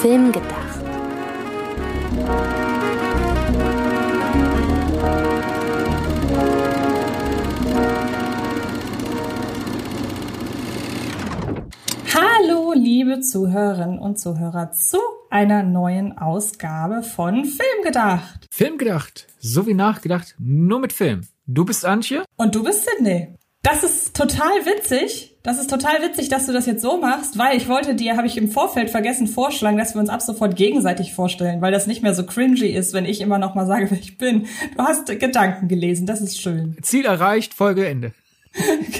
[0.00, 0.80] Film gedacht.
[12.14, 14.96] Hallo, liebe Zuhörerinnen und Zuhörer, zu
[15.28, 18.46] einer neuen Ausgabe von Film gedacht.
[18.50, 21.28] Film gedacht, so wie nachgedacht, nur mit Film.
[21.46, 22.24] Du bist Antje?
[22.36, 23.34] Und du bist Sydney.
[23.62, 25.36] Das ist total witzig.
[25.42, 28.26] Das ist total witzig, dass du das jetzt so machst, weil ich wollte dir, habe
[28.26, 32.02] ich im Vorfeld vergessen, vorschlagen, dass wir uns ab sofort gegenseitig vorstellen, weil das nicht
[32.02, 34.46] mehr so cringy ist, wenn ich immer noch mal sage, wer ich bin.
[34.76, 36.76] Du hast Gedanken gelesen, das ist schön.
[36.82, 38.12] Ziel erreicht, Folge Ende.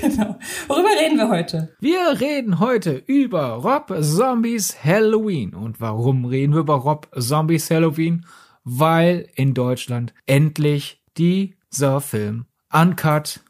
[0.00, 0.36] genau.
[0.68, 1.74] Worüber reden wir heute?
[1.80, 5.54] Wir reden heute über Rob Zombies Halloween.
[5.54, 8.24] Und warum reden wir über Rob Zombies Halloween?
[8.64, 13.40] Weil in Deutschland endlich dieser Film uncut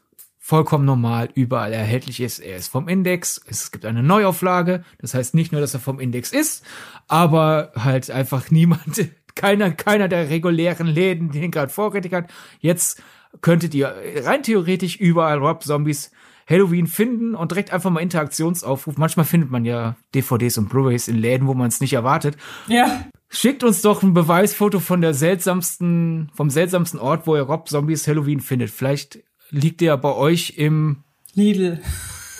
[0.43, 2.39] vollkommen normal überall erhältlich ist.
[2.39, 5.99] Er ist vom Index, es gibt eine Neuauflage, das heißt nicht nur, dass er vom
[5.99, 6.65] Index ist,
[7.07, 12.29] aber halt einfach niemand, keiner, keiner der regulären Läden, die ihn gerade vorrätig hat.
[12.59, 13.01] Jetzt
[13.39, 16.11] könntet ihr rein theoretisch überall Rob Zombies
[16.49, 18.97] Halloween finden und direkt einfach mal Interaktionsaufruf.
[18.97, 22.35] Manchmal findet man ja DVDs und Blu-rays in Läden, wo man es nicht erwartet.
[22.67, 23.05] Ja.
[23.29, 28.07] Schickt uns doch ein Beweisfoto von der seltsamsten, vom seltsamsten Ort, wo ihr Rob Zombies
[28.07, 28.71] Halloween findet.
[28.71, 29.19] Vielleicht
[29.51, 31.79] liegt der bei euch im Lidl.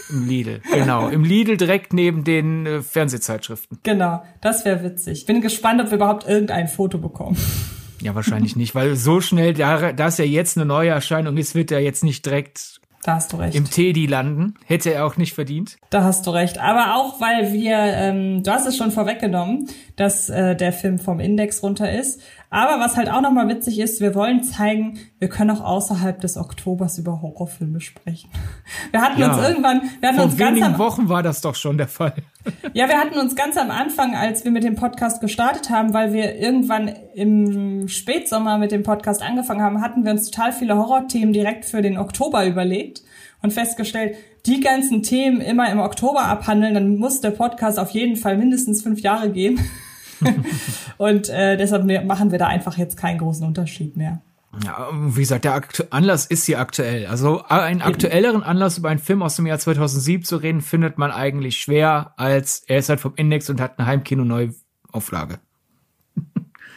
[0.09, 1.07] Im Lidl, genau.
[1.07, 3.79] Im Lidl direkt neben den äh, Fernsehzeitschriften.
[3.83, 5.25] Genau, das wäre witzig.
[5.25, 7.37] Bin gespannt, ob wir überhaupt irgendein Foto bekommen.
[8.01, 11.53] Ja, wahrscheinlich nicht, weil so schnell, da, da es ja jetzt eine neue Erscheinung ist,
[11.55, 13.55] wird er jetzt nicht direkt da hast du recht.
[13.55, 14.55] im Teddy landen.
[14.65, 15.77] Hätte er auch nicht verdient.
[15.89, 16.59] Da hast du recht.
[16.59, 21.19] Aber auch, weil wir, ähm, du hast es schon vorweggenommen, dass äh, der Film vom
[21.19, 22.21] Index runter ist.
[22.53, 26.35] Aber was halt auch nochmal witzig ist, wir wollen zeigen, wir können auch außerhalb des
[26.35, 28.30] Oktobers über Horrorfilme sprechen.
[28.91, 29.33] Wir hatten Ja.
[29.33, 31.88] uns irgendwann, wir hatten Vor uns ganz wenigen am, Wochen war das doch schon der
[31.88, 32.13] Fall.
[32.73, 36.11] ja, wir hatten uns ganz am Anfang, als wir mit dem Podcast gestartet haben, weil
[36.11, 41.31] wir irgendwann im Spätsommer mit dem Podcast angefangen haben, hatten wir uns total viele Horrorthemen
[41.31, 43.01] direkt für den Oktober überlegt
[43.41, 48.18] und festgestellt, die ganzen Themen immer im Oktober abhandeln, dann muss der Podcast auf jeden
[48.18, 49.57] Fall mindestens fünf Jahre gehen.
[50.97, 54.21] und äh, deshalb ne- machen wir da einfach jetzt keinen großen Unterschied mehr.
[54.65, 57.05] Ja, wie gesagt, der Aktu Anlass ist hier aktuell.
[57.05, 61.11] Also einen aktuelleren Anlass über einen Film aus dem Jahr 2007 zu reden, findet man
[61.11, 65.39] eigentlich schwer, als er ist halt vom Index und hat eine Heimkino-Neuauflage.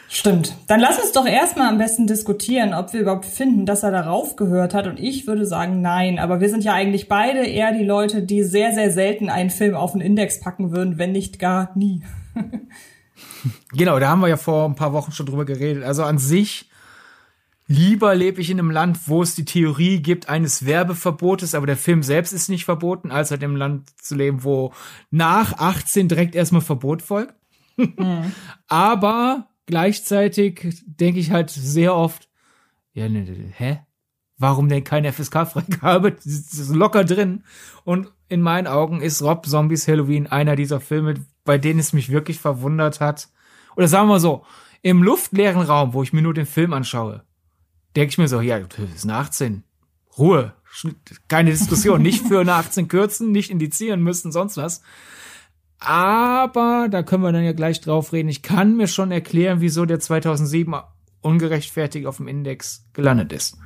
[0.07, 0.55] Stimmt.
[0.67, 4.37] Dann lass uns doch erstmal am besten diskutieren, ob wir überhaupt finden, dass er darauf
[4.37, 4.87] gehört hat.
[4.87, 6.19] Und ich würde sagen, nein.
[6.19, 9.75] Aber wir sind ja eigentlich beide eher die Leute, die sehr, sehr selten einen Film
[9.75, 12.03] auf den Index packen würden, wenn nicht gar nie.
[13.71, 15.83] Genau, da haben wir ja vor ein paar Wochen schon drüber geredet.
[15.83, 16.69] Also an sich,
[17.67, 21.77] lieber lebe ich in einem Land, wo es die Theorie gibt eines Werbeverbotes, aber der
[21.77, 24.73] Film selbst ist nicht verboten, als halt im Land zu leben, wo
[25.11, 27.33] nach 18 direkt erstmal Verbot folgt.
[28.67, 32.29] aber gleichzeitig denke ich halt sehr oft,
[32.93, 33.79] ja, ne, ne, hä?
[34.37, 36.11] Warum denn keine FSK-Freigabe?
[36.11, 37.43] Das ist locker drin.
[37.85, 42.11] Und in meinen Augen ist Rob Zombies Halloween einer dieser Filme, bei denen es mich
[42.11, 43.29] wirklich verwundert hat.
[43.77, 44.43] Oder sagen wir so,
[44.81, 47.23] im luftleeren Raum, wo ich mir nur den Film anschaue,
[47.95, 49.63] denke ich mir so, ja, das ist eine 18.
[50.17, 50.53] Ruhe.
[51.27, 52.01] Keine Diskussion.
[52.01, 54.81] Nicht für eine 18 kürzen, nicht indizieren müssen, sonst was.
[55.79, 58.29] Aber da können wir dann ja gleich drauf reden.
[58.29, 60.75] Ich kann mir schon erklären, wieso der 2007
[61.21, 63.57] ungerechtfertigt auf dem Index gelandet ist.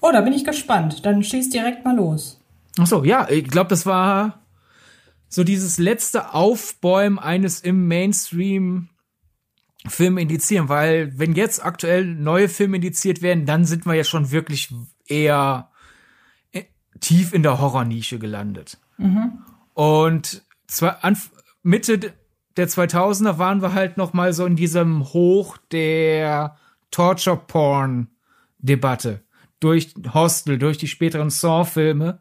[0.00, 1.04] Oh, da bin ich gespannt.
[1.04, 2.40] Dann schieß direkt mal los.
[2.78, 4.45] Ach so, ja, ich glaube, das war
[5.28, 8.88] so dieses letzte Aufbäumen eines im Mainstream
[9.88, 14.30] Film indizieren, weil wenn jetzt aktuell neue Filme indiziert werden, dann sind wir ja schon
[14.32, 14.74] wirklich
[15.06, 15.70] eher
[16.52, 16.64] äh,
[17.00, 18.78] tief in der Horrornische gelandet.
[19.74, 21.30] Und zwar Anf
[21.62, 22.14] Mitte
[22.56, 26.56] der 2000er waren wir halt noch mal so in diesem Hoch der
[26.90, 28.08] Torture Porn
[28.58, 29.22] Debatte
[29.60, 32.20] durch Hostel, durch die späteren Saw-Filme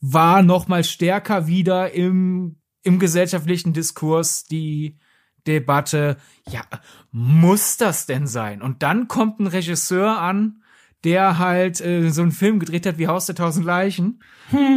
[0.00, 4.98] war noch mal stärker wieder im, im gesellschaftlichen Diskurs die
[5.46, 6.18] Debatte,
[6.48, 6.62] ja,
[7.10, 8.62] muss das denn sein?
[8.62, 10.62] Und dann kommt ein Regisseur an,
[11.04, 14.22] der halt äh, so einen Film gedreht hat wie Haus der tausend Leichen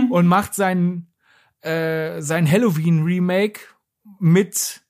[0.09, 1.11] und macht seinen
[1.61, 3.61] äh, sein Halloween Remake
[4.19, 4.81] mit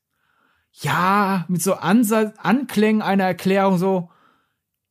[0.74, 4.10] ja mit so Ansatz, Anklängen einer Erklärung so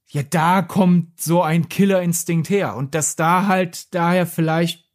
[0.09, 4.89] ja da kommt so ein Killerinstinkt her und dass da halt daher vielleicht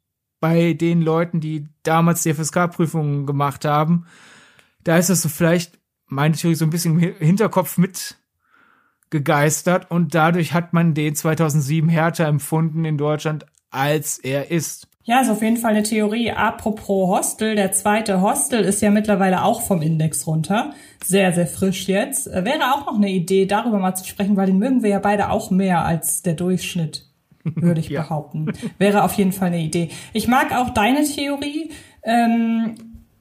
[0.45, 4.05] bei den Leuten, die damals die FSK-Prüfungen gemacht haben,
[4.83, 8.15] da ist das so vielleicht meine Theorie so ein bisschen im Hinterkopf mit
[9.09, 14.87] gegeistert und dadurch hat man den 2007 härter empfunden in Deutschland, als er ist.
[15.03, 16.29] Ja, ist auf jeden Fall eine Theorie.
[16.29, 20.73] Apropos Hostel, der zweite Hostel ist ja mittlerweile auch vom Index runter.
[21.03, 22.27] Sehr, sehr frisch jetzt.
[22.27, 24.99] Äh, wäre auch noch eine Idee, darüber mal zu sprechen, weil den mögen wir ja
[24.99, 27.07] beide auch mehr als der Durchschnitt,
[27.55, 28.01] würde ich ja.
[28.01, 28.51] behaupten.
[28.77, 29.89] Wäre auf jeden Fall eine Idee.
[30.13, 31.71] Ich mag auch deine Theorie,
[32.03, 32.75] ähm,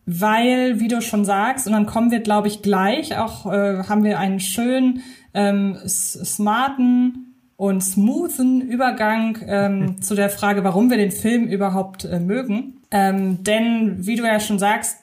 [0.06, 4.04] weil, wie du schon sagst, und dann kommen wir, glaube ich, gleich, auch äh, haben
[4.04, 11.12] wir einen schönen, ähm, smarten, und smoothen Übergang ähm, zu der Frage, warum wir den
[11.12, 12.80] Film überhaupt äh, mögen.
[12.90, 14.98] Ähm, denn wie du ja schon sagst,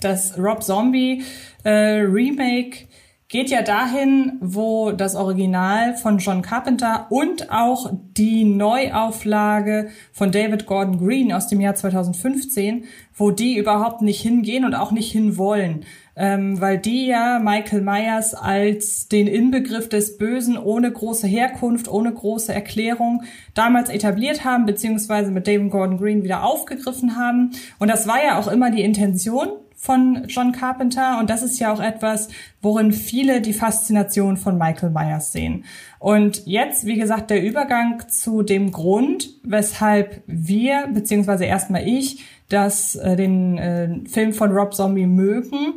[0.00, 1.22] das Rob Zombie
[1.64, 2.86] äh, Remake
[3.28, 10.64] geht ja dahin, wo das Original von John Carpenter und auch die Neuauflage von David
[10.64, 12.84] Gordon Green aus dem Jahr 2015,
[13.14, 15.84] wo die überhaupt nicht hingehen und auch nicht hinwollen
[16.18, 22.12] ähm, weil die ja Michael Myers als den Inbegriff des Bösen ohne große Herkunft, ohne
[22.12, 23.22] große Erklärung
[23.54, 27.52] damals etabliert haben, beziehungsweise mit David Gordon Green wieder aufgegriffen haben.
[27.78, 29.48] Und das war ja auch immer die Intention
[29.80, 32.28] von John Carpenter und das ist ja auch etwas,
[32.60, 35.64] worin viele die Faszination von Michael Myers sehen.
[36.00, 42.96] Und jetzt, wie gesagt, der Übergang zu dem Grund, weshalb wir, beziehungsweise erstmal ich, das,
[42.96, 45.74] äh, den äh, Film von Rob Zombie mögen,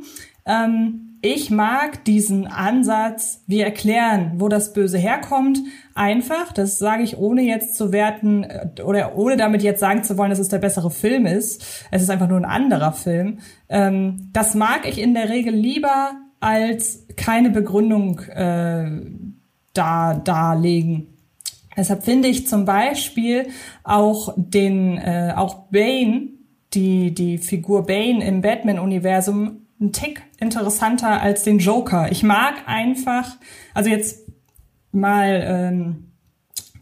[0.48, 5.59] ähm, ich mag diesen Ansatz, wir erklären, wo das Böse herkommt,
[5.94, 10.18] einfach, das sage ich ohne jetzt zu werten äh, oder ohne damit jetzt sagen zu
[10.18, 11.85] wollen, dass es der bessere Film ist.
[11.91, 13.39] Es ist einfach nur ein anderer Film.
[13.69, 18.89] Ähm, das mag ich in der Regel lieber als keine Begründung äh,
[19.74, 21.07] da darlegen.
[21.77, 23.47] Deshalb finde ich zum Beispiel
[23.83, 26.29] auch den äh, auch Bane,
[26.74, 32.12] die die Figur Bane im Batman-Universum ein Tick interessanter als den Joker.
[32.12, 33.38] Ich mag einfach,
[33.74, 34.28] also jetzt
[34.92, 36.12] mal ähm,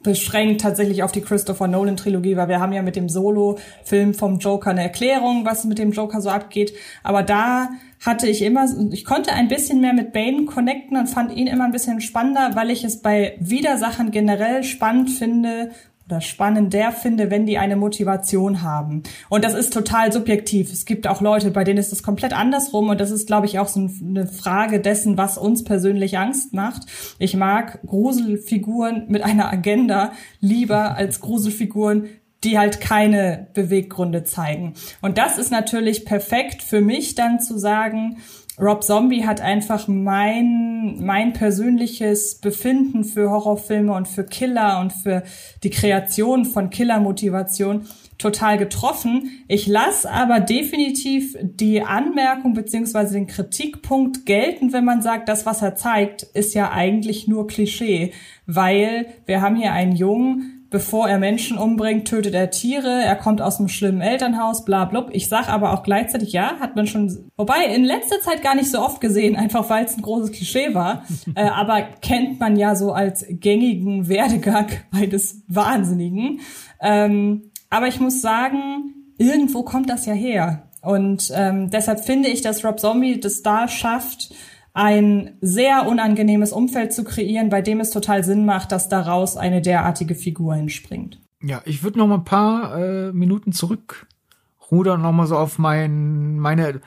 [0.04, 4.40] beschränkt tatsächlich auf die Christopher Nolan Trilogie, weil wir haben ja mit dem Solo-Film vom
[4.40, 6.74] Joker eine Erklärung, was mit dem Joker so abgeht.
[7.04, 7.70] Aber da
[8.06, 11.66] hatte ich immer, ich konnte ein bisschen mehr mit Bane connecten und fand ihn immer
[11.66, 15.72] ein bisschen spannender, weil ich es bei Widersachen generell spannend finde
[16.10, 19.04] oder spannender finde, wenn die eine Motivation haben.
[19.30, 20.74] Und das ist total subjektiv.
[20.74, 22.90] Es gibt auch Leute, bei denen ist das komplett andersrum.
[22.90, 26.84] Und das ist, glaube ich, auch so eine Frage dessen, was uns persönlich Angst macht.
[27.20, 32.10] Ich mag Gruselfiguren mit einer Agenda lieber als Gruselfiguren,
[32.44, 34.74] die halt keine Beweggründe zeigen.
[35.02, 38.18] Und das ist natürlich perfekt für mich dann zu sagen,
[38.60, 45.24] Rob Zombie hat einfach mein, mein persönliches Befinden für Horrorfilme und für Killer und für
[45.64, 47.86] die Kreation von Killermotivation
[48.18, 49.32] total getroffen.
[49.48, 55.62] Ich lasse aber definitiv die Anmerkung beziehungsweise den Kritikpunkt gelten, wenn man sagt, das, was
[55.62, 58.12] er zeigt, ist ja eigentlich nur Klischee,
[58.46, 63.42] weil wir haben hier einen Jungen, bevor er Menschen umbringt, tötet er Tiere, er kommt
[63.42, 65.10] aus einem schlimmen Elternhaus, bla blub.
[65.12, 68.70] Ich sag aber auch gleichzeitig, ja, hat man schon, wobei in letzter Zeit gar nicht
[68.70, 71.04] so oft gesehen, einfach weil es ein großes Klischee war,
[71.36, 76.42] äh, aber kennt man ja so als gängigen Werdegang eines Wahnsinnigen.
[76.82, 80.64] Ähm, aber ich muss sagen, irgendwo kommt das ja her.
[80.82, 84.34] Und ähm, deshalb finde ich, dass Rob Zombie das da schafft,
[84.74, 89.62] ein sehr unangenehmes Umfeld zu kreieren, bei dem es total Sinn macht, dass daraus eine
[89.62, 91.20] derartige Figur entspringt.
[91.42, 96.38] Ja, ich würde noch mal ein paar äh, Minuten zurückrudern, noch mal so auf mein,
[96.38, 96.82] meine,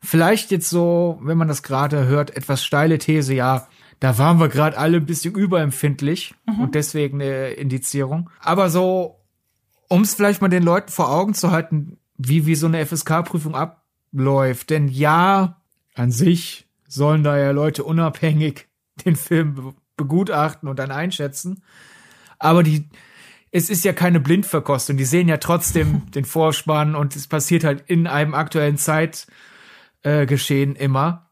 [0.00, 3.68] vielleicht jetzt so, wenn man das gerade hört, etwas steile These, ja,
[4.00, 6.60] da waren wir gerade alle ein bisschen überempfindlich mhm.
[6.60, 8.30] und deswegen eine Indizierung.
[8.40, 9.16] Aber so,
[9.88, 13.54] um es vielleicht mal den Leuten vor Augen zu halten, wie, wie so eine FSK-Prüfung
[13.54, 14.70] abläuft.
[14.70, 15.60] Denn ja,
[15.94, 18.66] an sich sollen da ja Leute unabhängig
[19.04, 21.62] den Film begutachten und dann einschätzen.
[22.38, 22.88] Aber die,
[23.50, 24.96] es ist ja keine Blindverkostung.
[24.96, 30.84] Die sehen ja trotzdem den Vorspann und es passiert halt in einem aktuellen Zeitgeschehen äh,
[30.84, 31.30] immer.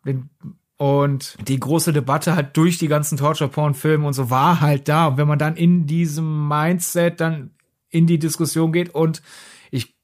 [0.77, 5.07] Und die große Debatte halt durch die ganzen Torture-Porn-Filme und so war halt da.
[5.07, 7.53] Und wenn man dann in diesem Mindset dann
[7.89, 9.23] in die Diskussion geht und
[9.71, 9.97] ich,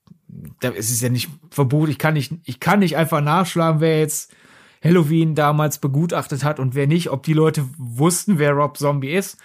[0.61, 3.99] da, es ist ja nicht verboten, ich kann nicht, ich kann nicht einfach nachschlagen, wer
[3.99, 4.35] jetzt
[4.82, 9.38] Halloween damals begutachtet hat und wer nicht, ob die Leute wussten, wer Rob Zombie ist.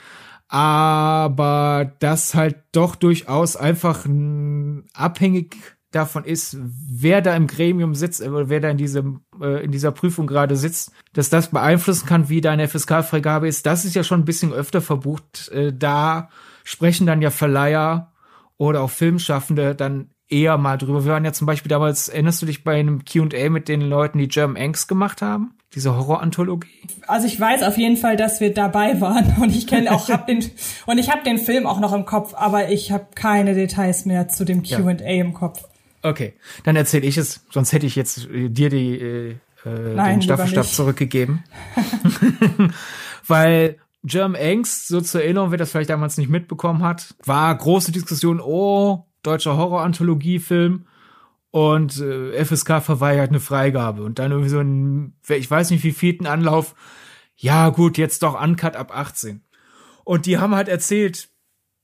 [0.49, 4.05] Aber das halt doch durchaus einfach
[4.93, 5.57] abhängig
[5.91, 9.91] davon ist, wer da im Gremium sitzt, oder wer da in diesem äh, in dieser
[9.91, 13.65] Prüfung gerade sitzt, dass das beeinflussen kann, wie deine FSK-Freigabe ist.
[13.65, 15.49] Das ist ja schon ein bisschen öfter verbucht.
[15.49, 16.29] Äh, da
[16.63, 18.13] sprechen dann ja Verleiher
[18.57, 21.05] oder auch Filmschaffende dann eher mal drüber.
[21.05, 24.17] Wir waren ja zum Beispiel damals, erinnerst du dich bei einem Q&A mit den Leuten,
[24.17, 25.53] die German Angst gemacht haben?
[25.75, 26.67] Diese Horror-Anthologie?
[27.07, 30.27] Also ich weiß auf jeden Fall, dass wir dabei waren und ich kenne auch hab
[30.27, 30.39] den
[30.85, 34.27] und ich habe den Film auch noch im Kopf, aber ich habe keine Details mehr
[34.27, 35.21] zu dem Q&A ja.
[35.21, 35.63] im Kopf.
[36.03, 39.29] Okay, dann erzähle ich es, sonst hätte ich jetzt äh, dir die äh,
[39.65, 41.43] äh Nein, den Staffelstab zurückgegeben.
[43.27, 47.91] Weil Germ Angst, so zur Erinnerung, wer das vielleicht damals nicht mitbekommen hat, war große
[47.91, 50.87] Diskussion, oh, deutscher Horror-Anthologie-Film
[51.51, 55.91] und äh, FSK verweigert eine Freigabe und dann irgendwie so ein, ich weiß nicht wie
[55.91, 56.75] vierten Anlauf,
[57.35, 59.43] ja gut, jetzt doch Uncut ab 18.
[60.03, 61.29] Und die haben halt erzählt,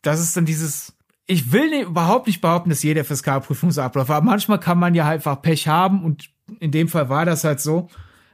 [0.02, 0.96] dass es dann dieses,
[1.28, 4.96] ich will ne, überhaupt nicht behaupten, dass jede FSK-Prüfung so abläuft, aber manchmal kann man
[4.96, 7.90] ja halt einfach Pech haben und in dem Fall war das halt so.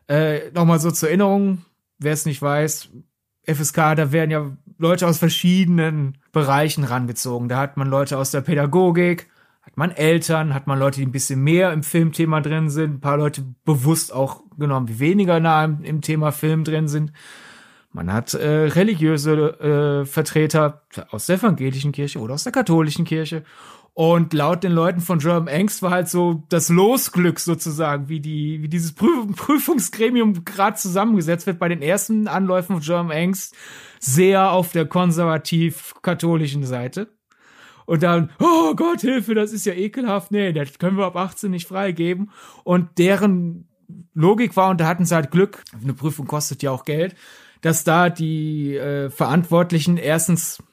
[0.08, 1.66] Äh, Nochmal so zur Erinnerung,
[1.98, 2.90] wer es nicht weiß,
[3.46, 7.50] FSK, da werden ja Leute aus verschiedenen Bereichen rangezogen.
[7.50, 9.30] Da hat man Leute aus der Pädagogik,
[9.62, 13.02] hat man Eltern, hat man Leute, die ein bisschen mehr im Filmthema drin sind, ein
[13.02, 17.12] paar Leute bewusst auch genommen, die weniger nah im, im Thema Film drin sind.
[17.92, 23.44] Man hat äh, religiöse äh, Vertreter aus der evangelischen Kirche oder aus der katholischen Kirche
[23.94, 28.62] und laut den Leuten von German Angst war halt so das Losglück sozusagen, wie die,
[28.62, 33.56] wie dieses Prüf Prüfungsgremium gerade zusammengesetzt wird bei den ersten Anläufen von German Angst
[34.00, 37.10] sehr auf der konservativ-katholischen Seite.
[37.86, 40.32] Und dann, oh Gott, Hilfe, das ist ja ekelhaft.
[40.32, 42.30] Nee, das können wir ab 18 nicht freigeben.
[42.64, 43.68] Und deren
[44.14, 47.16] Logik war, und da hatten sie halt Glück, eine Prüfung kostet ja auch Geld,
[47.62, 50.64] dass da die äh, Verantwortlichen erstens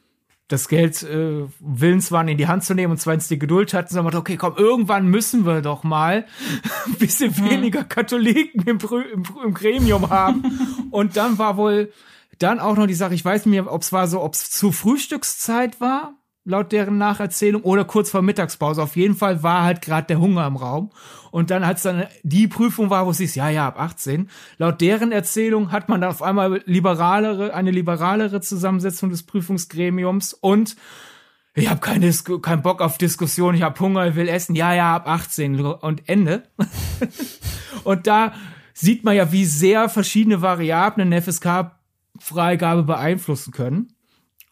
[0.49, 3.93] das Geld äh, willens waren, in die Hand zu nehmen und zweitens die Geduld hatten,
[3.93, 6.27] sondern okay, komm, irgendwann müssen wir doch mal
[6.87, 7.51] ein bisschen hm.
[7.51, 8.79] weniger Katholiken im,
[9.13, 10.45] im, im Gremium haben.
[10.91, 11.93] und dann war wohl
[12.39, 14.51] dann auch noch die Sache, ich weiß nicht mehr, ob es war so, ob es
[14.51, 16.15] zu Frühstückszeit war,
[16.47, 18.83] laut deren Nacherzählung, oder kurz vor Mittagspause.
[18.83, 20.91] Auf jeden Fall war halt gerade der Hunger im Raum.
[21.33, 24.81] Und dann, als dann die Prüfung war, wo es hieß, ja, ja, ab 18, laut
[24.81, 30.77] deren Erzählung hat man dann auf einmal liberalere, eine liberalere Zusammensetzung des Prüfungsgremiums und
[31.55, 32.13] ich habe keine
[32.43, 36.09] keinen Bock auf Diskussion, ich habe Hunger, ich will essen, ja, ja, ab 18 und
[36.09, 36.45] Ende.
[37.85, 38.35] und da
[38.75, 43.95] sieht man ja, wie sehr verschiedene Variablen eine FSK-Freigabe beeinflussen können.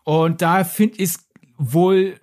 [0.03, 1.13] Und da finde ich
[1.57, 2.21] wohl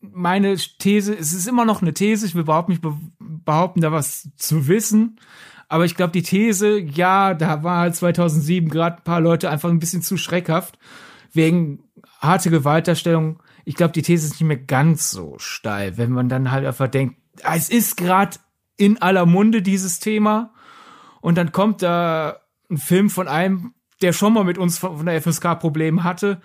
[0.00, 2.82] meine These, es ist immer noch eine These, ich will überhaupt nicht
[3.18, 5.18] behaupten, da was zu wissen.
[5.68, 9.68] Aber ich glaube, die These, ja, da war halt 2007 gerade ein paar Leute einfach
[9.68, 10.78] ein bisschen zu schreckhaft
[11.32, 11.82] wegen
[12.20, 13.42] harte Gewalterstellung.
[13.64, 16.88] Ich glaube, die These ist nicht mehr ganz so steil, wenn man dann halt einfach
[16.88, 18.38] denkt, ah, es ist gerade
[18.76, 20.52] in aller Munde dieses Thema
[21.20, 25.20] und dann kommt da ein Film von einem, der schon mal mit uns von der
[25.20, 26.40] FSK Probleme hatte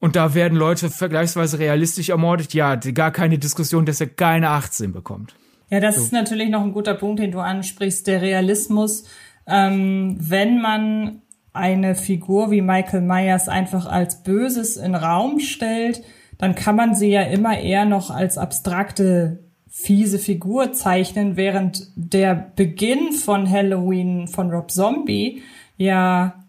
[0.00, 2.54] und da werden Leute vergleichsweise realistisch ermordet.
[2.54, 5.34] Ja, gar keine Diskussion, dass er keine 18 bekommt.
[5.70, 6.02] Ja, das so.
[6.02, 9.04] ist natürlich noch ein guter Punkt, den du ansprichst, der Realismus.
[9.46, 11.22] Ähm, wenn man
[11.52, 16.02] eine Figur wie Michael Myers einfach als Böses in Raum stellt,
[16.38, 22.34] dann kann man sie ja immer eher noch als abstrakte, fiese Figur zeichnen, während der
[22.34, 25.42] Beginn von Halloween von Rob Zombie
[25.76, 26.43] ja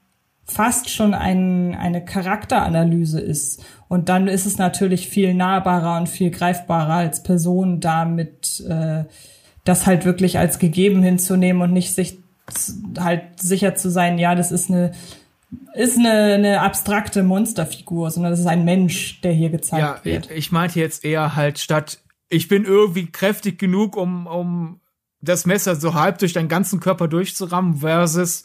[0.46, 3.64] fast schon ein, eine Charakteranalyse ist.
[3.88, 9.06] Und dann ist es natürlich viel nahbarer und viel greifbarer als Person damit, äh,
[9.64, 12.20] das halt wirklich als gegeben hinzunehmen und nicht sich
[13.00, 14.92] halt sicher zu sein, ja, das ist eine
[15.74, 20.30] ist eine, eine abstrakte Monsterfigur, sondern das ist ein Mensch, der hier gezeigt ja, wird.
[20.32, 22.00] Ich meinte jetzt eher halt statt,
[22.30, 24.80] ich bin irgendwie kräftig genug, um, um
[25.22, 28.44] das Messer so halb durch deinen ganzen Körper durchzurammen, versus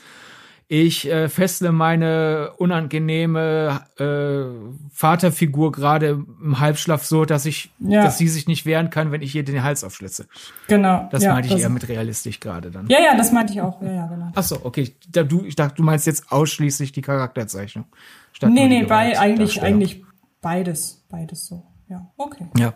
[0.72, 8.04] ich äh, fessle meine unangenehme äh, Vaterfigur gerade im Halbschlaf so, dass ich, ja.
[8.04, 10.28] dass sie sich nicht wehren kann, wenn ich ihr den Hals aufschlitze.
[10.68, 11.08] Genau.
[11.10, 12.86] Das ja, meinte ich das eher mit realistisch gerade dann.
[12.86, 13.82] Ja, ja, das meinte ich auch.
[13.82, 14.30] Ja, ja, genau.
[14.32, 14.94] Ach so, okay.
[15.10, 17.86] Da, du, ich dachte, du meinst jetzt ausschließlich die Charakterzeichnung.
[18.32, 20.04] Statt nee, nee, bei, eigentlich, eigentlich
[20.40, 21.64] beides, beides so.
[21.88, 22.46] Ja, okay.
[22.56, 22.74] Ja.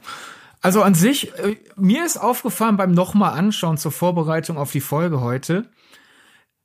[0.61, 5.21] Also an sich, äh, mir ist aufgefallen beim nochmal anschauen zur Vorbereitung auf die Folge
[5.21, 5.67] heute,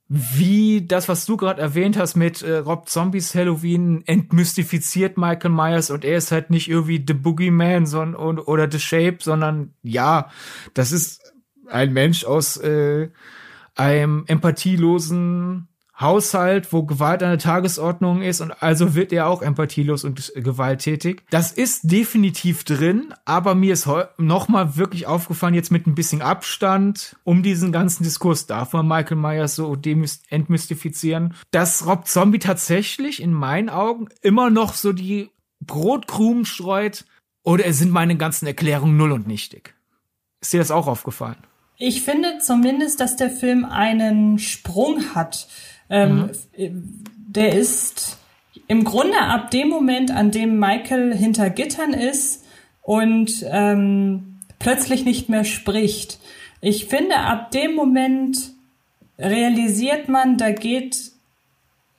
[0.09, 5.91] wie das, was du gerade erwähnt hast mit äh, Rob Zombies Halloween entmystifiziert Michael Myers
[5.91, 10.31] und er ist halt nicht irgendwie The Boogeyman sondern, oder The Shape, sondern ja,
[10.73, 11.31] das ist
[11.67, 13.09] ein Mensch aus äh,
[13.75, 15.68] einem empathielosen
[15.99, 21.23] Haushalt, wo Gewalt an der Tagesordnung ist und also wird er auch empathielos und gewalttätig.
[21.29, 23.87] Das ist definitiv drin, aber mir ist
[24.17, 29.17] nochmal wirklich aufgefallen, jetzt mit ein bisschen Abstand, um diesen ganzen Diskurs, darf man Michael
[29.17, 29.75] Myers so
[30.29, 35.29] entmystifizieren, dass Rob Zombie tatsächlich in meinen Augen immer noch so die
[35.59, 37.05] Brotkrumen streut
[37.43, 39.75] oder sind meine ganzen Erklärungen null und nichtig.
[40.41, 41.37] Ist dir das auch aufgefallen?
[41.77, 45.47] Ich finde zumindest, dass der Film einen Sprung hat.
[45.89, 47.03] Ähm, mhm.
[47.27, 48.17] Der ist
[48.67, 52.45] im Grunde ab dem Moment, an dem Michael hinter Gittern ist
[52.81, 56.19] und ähm, plötzlich nicht mehr spricht.
[56.61, 58.51] Ich finde, ab dem Moment
[59.17, 61.11] realisiert man, da geht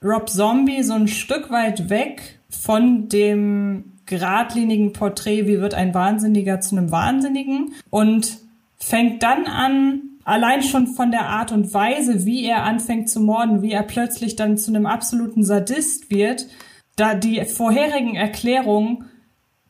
[0.03, 6.59] Rob Zombie so ein Stück weit weg von dem geradlinigen Porträt, wie wird ein Wahnsinniger
[6.59, 8.39] zu einem Wahnsinnigen und
[8.77, 13.61] fängt dann an, allein schon von der Art und Weise, wie er anfängt zu morden,
[13.61, 16.47] wie er plötzlich dann zu einem absoluten Sadist wird,
[16.95, 19.05] da die vorherigen Erklärungen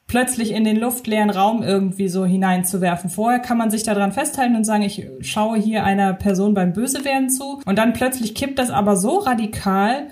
[0.05, 3.09] plötzlich in den luftleeren Raum irgendwie so hineinzuwerfen.
[3.09, 7.31] Vorher kann man sich daran festhalten und sagen, ich schaue hier einer Person beim Bösewerden
[7.31, 7.61] zu.
[7.65, 10.09] Und dann plötzlich kippt das aber so radikal,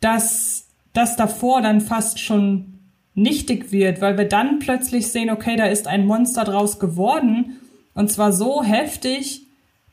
[0.00, 2.80] dass das davor dann fast schon
[3.14, 7.58] nichtig wird, weil wir dann plötzlich sehen, okay, da ist ein Monster draus geworden
[7.94, 9.45] und zwar so heftig,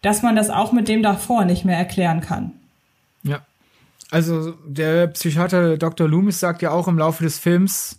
[0.04, 2.52] dass man das auch mit dem davor nicht mehr erklären kann.
[3.24, 3.42] Ja.
[4.12, 6.08] Also der Psychiater Dr.
[6.08, 7.98] Loomis sagt ja auch im Laufe des Films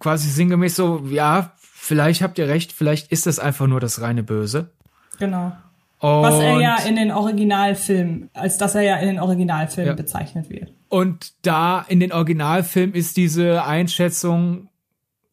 [0.00, 4.22] quasi sinngemäß so, ja, vielleicht habt ihr recht, vielleicht ist das einfach nur das reine
[4.22, 4.70] Böse.
[5.18, 5.52] Genau.
[5.98, 9.94] Und Was er ja in den Originalfilmen, als dass er ja in den Originalfilmen ja.
[9.94, 10.72] bezeichnet wird.
[10.88, 14.68] Und da in den Originalfilmen ist diese Einschätzung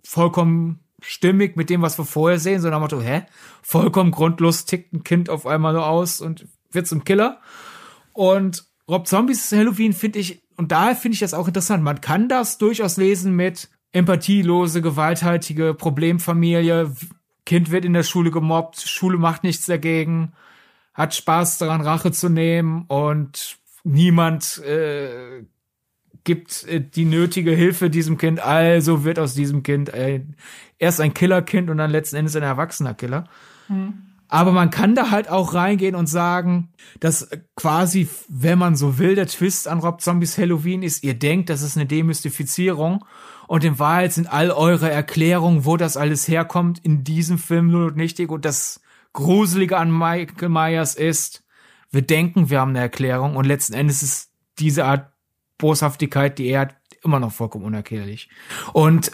[0.03, 3.23] vollkommen stimmig mit dem, was wir vorher sehen, so nach Motto, hä?
[3.61, 7.39] Vollkommen grundlos tickt ein Kind auf einmal so aus und wird zum Killer.
[8.13, 11.83] Und Rob Zombies Halloween finde ich, und daher finde ich das auch interessant.
[11.83, 16.91] Man kann das durchaus lesen mit empathielose, gewalthaltige Problemfamilie.
[17.45, 20.33] Kind wird in der Schule gemobbt, Schule macht nichts dagegen,
[20.93, 25.43] hat Spaß daran, Rache zu nehmen und niemand äh,
[26.23, 30.35] gibt äh, die nötige Hilfe diesem Kind, also wird aus diesem Kind ein,
[30.79, 33.25] erst ein Killerkind und dann letzten Endes ein erwachsener Killer.
[33.67, 34.05] Mhm.
[34.31, 36.69] Aber man kann da halt auch reingehen und sagen,
[36.99, 41.49] dass quasi, wenn man so will, der Twist an Rob Zombies Halloween ist, ihr denkt,
[41.49, 43.03] das ist eine Demystifizierung
[43.47, 47.91] und in Wahrheit sind all eure Erklärungen, wo das alles herkommt, in diesem Film nur
[47.91, 48.81] nichtig und das
[49.13, 51.43] Gruselige an Michael Myers ist,
[51.89, 55.11] wir denken, wir haben eine Erklärung und letzten Endes ist diese Art
[55.57, 58.29] Boshaftigkeit, die er hat, immer noch vollkommen unerklärlich.
[58.73, 59.11] Und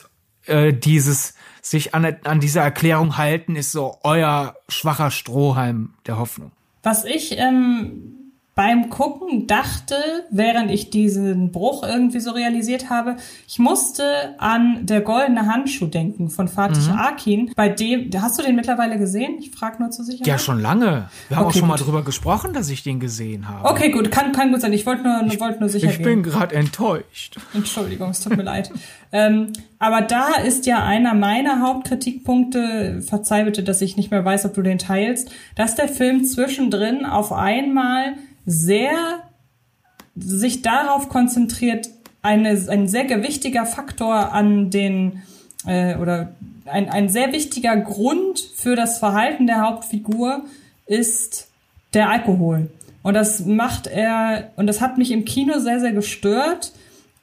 [0.48, 6.52] äh, dieses sich an, an dieser Erklärung halten, ist so euer schwacher Strohhalm der Hoffnung.
[6.84, 8.25] Was ich ähm,
[8.56, 9.96] beim Gucken dachte,
[10.32, 13.18] während ich diesen Bruch irgendwie so realisiert habe,
[13.50, 16.98] ich musste an der goldene Handschuh denken von Fatih mhm.
[16.98, 17.52] Akin.
[17.58, 19.36] Bei dem, hast du den mittlerweile gesehen?
[19.40, 20.28] Ich frage nur zur Sicherheit.
[20.28, 21.10] Ja, schon lange.
[21.28, 21.70] Wir haben okay, auch schon gut.
[21.70, 23.68] mal drüber gesprochen, dass ich den gesehen habe.
[23.68, 24.72] Okay, gut, kann, kann gut sein.
[24.72, 26.06] Ich wollte nur, ich, wollte nur sicher Ich gehen.
[26.06, 27.36] bin gerade enttäuscht.
[27.54, 28.72] Entschuldigung, es tut mir leid.
[29.12, 34.46] Ähm, aber da ist ja einer meiner Hauptkritikpunkte, verzeih bitte, dass ich nicht mehr weiß,
[34.46, 38.16] ob du den teilst, dass der Film zwischendrin auf einmal
[38.46, 39.24] sehr
[40.16, 41.90] sich darauf konzentriert,
[42.22, 45.22] eine, ein sehr gewichtiger Faktor an den
[45.66, 50.46] äh, oder ein, ein sehr wichtiger Grund für das Verhalten der Hauptfigur
[50.88, 51.50] ist
[51.94, 52.70] der Alkohol.
[53.04, 56.72] Und das macht er, und das hat mich im Kino sehr, sehr gestört,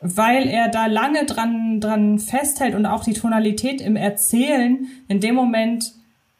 [0.00, 5.34] weil er da lange dran, dran festhält und auch die Tonalität im Erzählen in dem
[5.34, 5.92] Moment,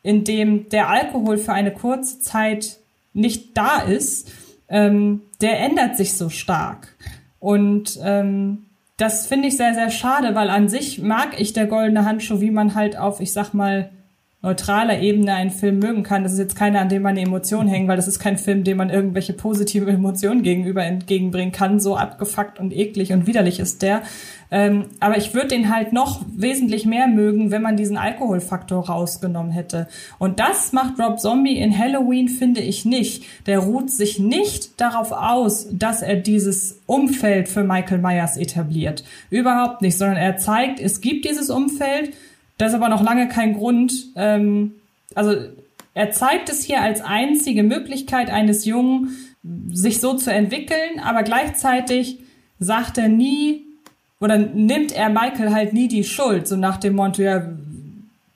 [0.02, 2.78] in dem der Alkohol für eine kurze Zeit
[3.12, 4.30] nicht da ist,
[4.72, 6.96] ähm, der ändert sich so stark.
[7.38, 12.04] Und ähm, das finde ich sehr, sehr schade, weil an sich mag ich der goldene
[12.04, 13.90] Handschuh, wie man halt auf, ich sag mal,
[14.42, 16.24] neutraler Ebene einen Film mögen kann.
[16.24, 18.64] Das ist jetzt keiner, an dem man eine Emotion hängt, weil das ist kein Film,
[18.64, 21.78] dem man irgendwelche positive Emotionen gegenüber entgegenbringen kann.
[21.78, 24.02] So abgefuckt und eklig und widerlich ist der.
[24.50, 29.52] Ähm, aber ich würde den halt noch wesentlich mehr mögen, wenn man diesen Alkoholfaktor rausgenommen
[29.52, 29.88] hätte.
[30.18, 33.24] Und das macht Rob Zombie in Halloween, finde ich nicht.
[33.46, 39.04] Der ruht sich nicht darauf aus, dass er dieses Umfeld für Michael Myers etabliert.
[39.30, 42.12] Überhaupt nicht, sondern er zeigt, es gibt dieses Umfeld.
[42.62, 43.92] Das ist aber noch lange kein Grund.
[44.14, 44.74] Ähm,
[45.16, 45.34] also
[45.94, 49.16] er zeigt es hier als einzige Möglichkeit eines Jungen,
[49.72, 52.20] sich so zu entwickeln, aber gleichzeitig
[52.60, 53.64] sagt er nie,
[54.20, 57.48] oder nimmt er Michael halt nie die Schuld, so nach dem Motto, ja,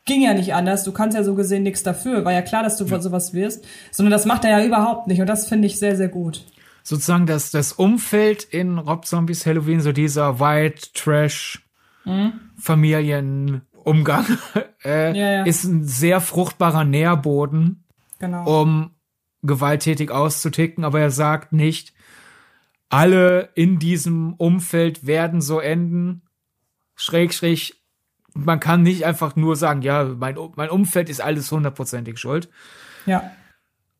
[0.05, 2.79] ging ja nicht anders, du kannst ja so gesehen nichts dafür, war ja klar, dass
[2.79, 3.01] du ja.
[3.01, 6.09] sowas wirst, sondern das macht er ja überhaupt nicht und das finde ich sehr, sehr
[6.09, 6.45] gut.
[6.83, 11.63] Sozusagen das, das Umfeld in Rob Zombies Halloween, so dieser White Trash
[12.05, 12.33] mhm.
[13.87, 14.27] Familienumgang,
[14.85, 15.43] äh, ja, ja.
[15.45, 17.85] ist ein sehr fruchtbarer Nährboden,
[18.19, 18.63] genau.
[18.63, 18.91] um
[19.43, 21.95] gewalttätig auszuticken, aber er sagt nicht,
[22.89, 26.23] alle in diesem Umfeld werden so enden.
[26.95, 27.75] Schräg, schräg.
[28.35, 32.49] Man kann nicht einfach nur sagen, ja, mein, mein Umfeld ist alles hundertprozentig schuld.
[33.07, 33.31] Ja.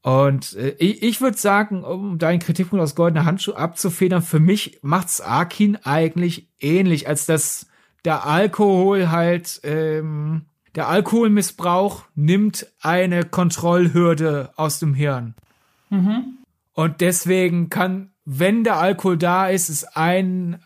[0.03, 4.79] Und äh, ich, ich würde sagen, um deinen Kritikpunkt aus goldener Handschuh abzufedern, für mich
[4.83, 7.67] macht's Arkin eigentlich ähnlich, als dass
[8.07, 15.35] der Alkohol halt, ähm, der Alkoholmissbrauch nimmt eine Kontrollhürde aus dem Hirn.
[15.91, 16.39] Mhm.
[16.73, 20.63] Und deswegen kann, wenn der Alkohol da ist, ist ein,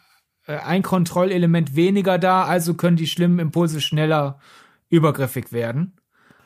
[0.47, 4.39] äh, ein Kontrollelement weniger da, also können die schlimmen Impulse schneller
[4.91, 5.95] übergriffig werden.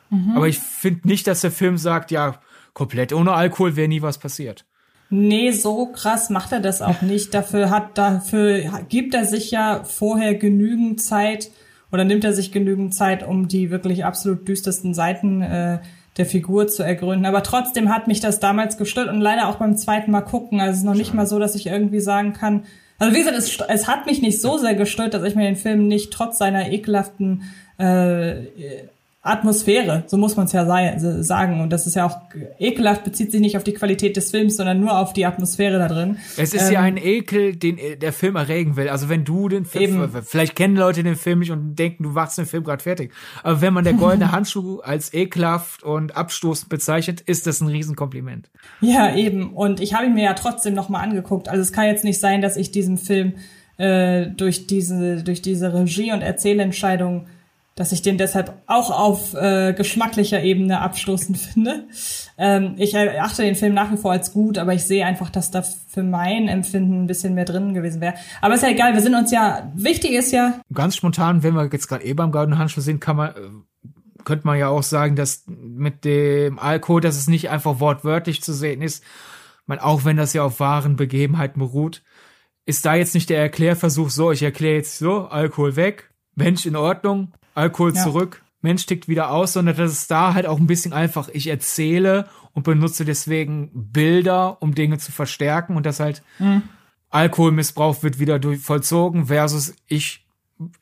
[0.09, 0.31] Mhm.
[0.35, 2.39] Aber ich finde nicht, dass der Film sagt, ja,
[2.73, 4.65] komplett ohne Alkohol wäre nie was passiert.
[5.09, 7.33] Nee, so krass macht er das auch nicht.
[7.33, 11.51] Dafür hat, dafür gibt er sich ja vorher genügend Zeit
[11.91, 15.79] oder nimmt er sich genügend Zeit, um die wirklich absolut düstersten Seiten äh,
[16.17, 17.25] der Figur zu ergründen.
[17.25, 20.59] Aber trotzdem hat mich das damals gestört und leider auch beim zweiten Mal gucken.
[20.59, 22.63] Also es ist noch nicht mal so, dass ich irgendwie sagen kann,
[22.97, 25.57] also wie gesagt, es, es hat mich nicht so sehr gestört, dass ich mir den
[25.57, 27.43] Film nicht trotz seiner ekelhaften
[27.77, 28.45] äh,
[29.25, 30.65] Atmosphäre, so muss man es ja
[31.23, 31.59] sagen.
[31.59, 32.19] Und das ist ja auch
[32.59, 35.87] ekelhaft, bezieht sich nicht auf die Qualität des Films, sondern nur auf die Atmosphäre da
[35.87, 36.17] drin.
[36.37, 38.87] Es ist ähm, ja ein Ekel, den der Film erregen will.
[38.87, 40.21] Also wenn du den Film, eben.
[40.23, 43.13] vielleicht kennen Leute den Film nicht und denken, du wachst den Film gerade fertig.
[43.41, 48.51] Aber wenn man der goldene Handschuh als ekelhaft und abstoßend bezeichnet, ist das ein Riesenkompliment.
[48.79, 49.53] Ja, eben.
[49.53, 51.49] Und ich habe ihn mir ja trotzdem nochmal angeguckt.
[51.49, 53.33] Also es kann jetzt nicht sein, dass ich diesem Film
[53.77, 57.25] äh, durch diese durch diese Regie und Erzählentscheidung
[57.75, 61.87] dass ich den deshalb auch auf äh, geschmacklicher Ebene abstoßend finde.
[62.37, 65.51] Ähm, ich erachte den Film nach wie vor als gut, aber ich sehe einfach, dass
[65.51, 68.15] da für mein Empfinden ein bisschen mehr drin gewesen wäre.
[68.41, 70.61] Aber ist ja egal, wir sind uns ja, wichtig ist ja.
[70.73, 74.47] Ganz spontan, wenn wir jetzt gerade eh beim Goldenen Handschuh sind, kann man, äh, könnte
[74.47, 78.81] man ja auch sagen, dass mit dem Alkohol, dass es nicht einfach wortwörtlich zu sehen
[78.81, 79.03] ist,
[79.65, 82.03] man, auch wenn das ja auf wahren Begebenheiten beruht,
[82.65, 86.75] ist da jetzt nicht der Erklärversuch so, ich erkläre jetzt so, Alkohol weg, Mensch in
[86.75, 88.03] Ordnung, Alkohol ja.
[88.03, 91.29] zurück, Mensch tickt wieder aus, sondern das ist da halt auch ein bisschen einfach.
[91.29, 96.63] Ich erzähle und benutze deswegen Bilder, um Dinge zu verstärken und das halt mhm.
[97.09, 100.25] Alkoholmissbrauch wird wieder durch, vollzogen versus ich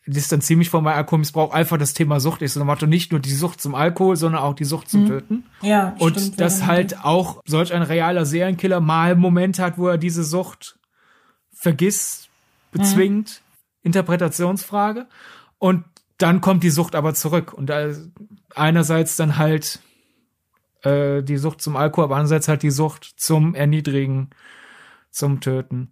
[0.05, 2.55] distanziere mich von meinem Alkoholmissbrauch einfach das Thema Sucht ist.
[2.57, 5.07] Und macht nicht nur die Sucht zum Alkohol, sondern auch die Sucht zum mhm.
[5.07, 5.43] Töten.
[5.61, 9.97] Ja, und stimmt, dass halt auch solch ein realer Serienkiller mal Momente hat, wo er
[9.97, 10.77] diese Sucht
[11.51, 12.29] vergisst,
[12.71, 13.87] bezwingt, mhm.
[13.87, 15.07] Interpretationsfrage.
[15.57, 15.85] Und
[16.17, 17.53] dann kommt die Sucht aber zurück.
[17.53, 17.71] Und
[18.55, 19.79] einerseits dann halt
[20.83, 24.29] äh, die Sucht zum Alkohol, aber andererseits halt die Sucht zum Erniedrigen,
[25.11, 25.89] zum Töten.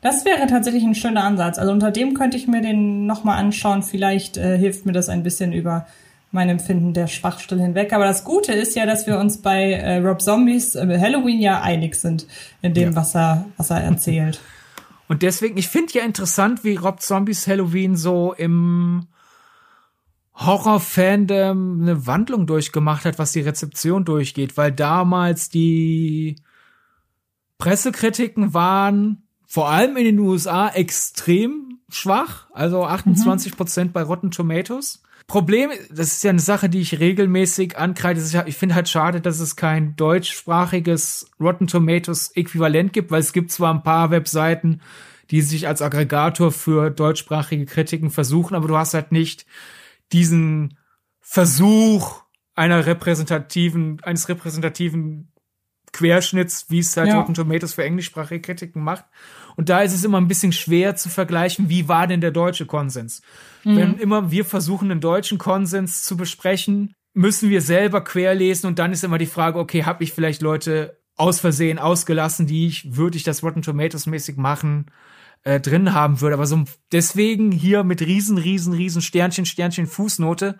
[0.00, 1.58] Das wäre tatsächlich ein schöner Ansatz.
[1.58, 3.82] Also unter dem könnte ich mir den nochmal anschauen.
[3.82, 5.86] Vielleicht äh, hilft mir das ein bisschen über
[6.32, 7.92] mein Empfinden der Schwachstelle hinweg.
[7.92, 11.60] Aber das Gute ist ja, dass wir uns bei äh, Rob Zombies äh, Halloween ja
[11.60, 12.26] einig sind
[12.62, 12.96] in dem, ja.
[12.96, 14.40] was, er, was er erzählt.
[15.08, 19.06] Und deswegen, ich finde ja interessant, wie Rob Zombies Halloween so im
[20.36, 26.36] Horror-Fandom eine Wandlung durchgemacht hat, was die Rezeption durchgeht, weil damals die
[27.58, 33.92] Pressekritiken waren vor allem in den USA extrem schwach, also 28 Prozent mhm.
[33.92, 35.02] bei Rotten Tomatoes.
[35.26, 38.20] Problem, das ist ja eine Sache, die ich regelmäßig ankreide.
[38.46, 43.50] Ich finde halt schade, dass es kein deutschsprachiges Rotten Tomatoes Äquivalent gibt, weil es gibt
[43.50, 44.80] zwar ein paar Webseiten,
[45.30, 49.46] die sich als Aggregator für deutschsprachige Kritiken versuchen, aber du hast halt nicht
[50.12, 50.78] diesen
[51.20, 52.22] Versuch
[52.54, 55.32] einer repräsentativen, eines repräsentativen
[55.92, 57.18] Querschnitts, wie es halt ja.
[57.18, 59.04] Rotten Tomatoes für englischsprachige Kritiken macht.
[59.56, 62.66] Und da ist es immer ein bisschen schwer zu vergleichen, wie war denn der deutsche
[62.66, 63.22] Konsens.
[63.64, 63.76] Mhm.
[63.76, 68.92] Wenn immer wir versuchen, einen deutschen Konsens zu besprechen, müssen wir selber querlesen und dann
[68.92, 73.16] ist immer die Frage, okay, habe ich vielleicht Leute aus Versehen ausgelassen, die ich, würde
[73.16, 74.90] ich das Rotten Tomatoes mäßig machen,
[75.46, 76.34] äh, drin haben würde.
[76.34, 80.58] Aber so deswegen hier mit riesen, riesen, riesen Sternchen, Sternchen, Fußnote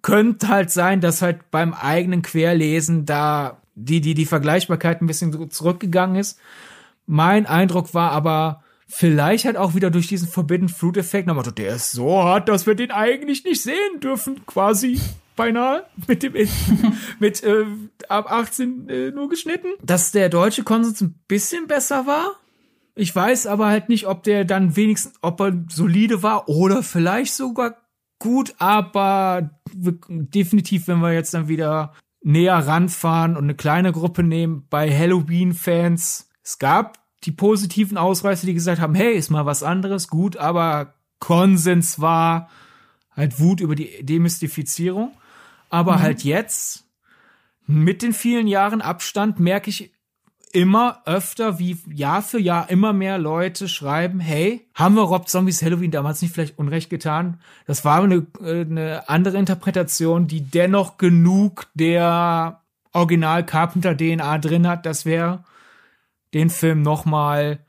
[0.00, 5.50] könnte halt sein, dass halt beim eigenen Querlesen da die, die, die Vergleichbarkeit ein bisschen
[5.50, 6.38] zurückgegangen ist.
[7.06, 8.62] Mein Eindruck war aber,
[8.94, 12.66] vielleicht halt auch wieder durch diesen Forbidden Fruit Effekt, aber der ist so hart, dass
[12.66, 15.00] wir den eigentlich nicht sehen dürfen, quasi
[15.34, 16.34] beinahe mit dem
[17.18, 17.64] mit äh,
[18.08, 22.36] ab 18 äh, nur geschnitten, dass der deutsche Konsens ein bisschen besser war.
[22.94, 27.34] Ich weiß aber halt nicht, ob der dann wenigstens, ob er solide war oder vielleicht
[27.34, 27.76] sogar
[28.18, 34.66] gut, aber definitiv, wenn wir jetzt dann wieder näher ranfahren und eine kleine Gruppe nehmen
[34.68, 36.28] bei Halloween-Fans.
[36.44, 40.94] Es gab die positiven Ausreißer, die gesagt haben, hey, ist mal was anderes, gut, aber
[41.18, 42.48] Konsens war
[43.14, 45.12] halt Wut über die Demystifizierung.
[45.70, 46.02] Aber mhm.
[46.02, 46.84] halt jetzt,
[47.66, 49.91] mit den vielen Jahren Abstand, merke ich
[50.52, 55.62] immer öfter, wie Jahr für Jahr immer mehr Leute schreiben, hey, haben wir Rob Zombies
[55.62, 57.40] Halloween damals nicht vielleicht Unrecht getan?
[57.66, 62.60] Das war eine, eine andere Interpretation, die dennoch genug der
[62.92, 65.44] Original Carpenter DNA drin hat, dass wir
[66.34, 67.60] den Film noch mal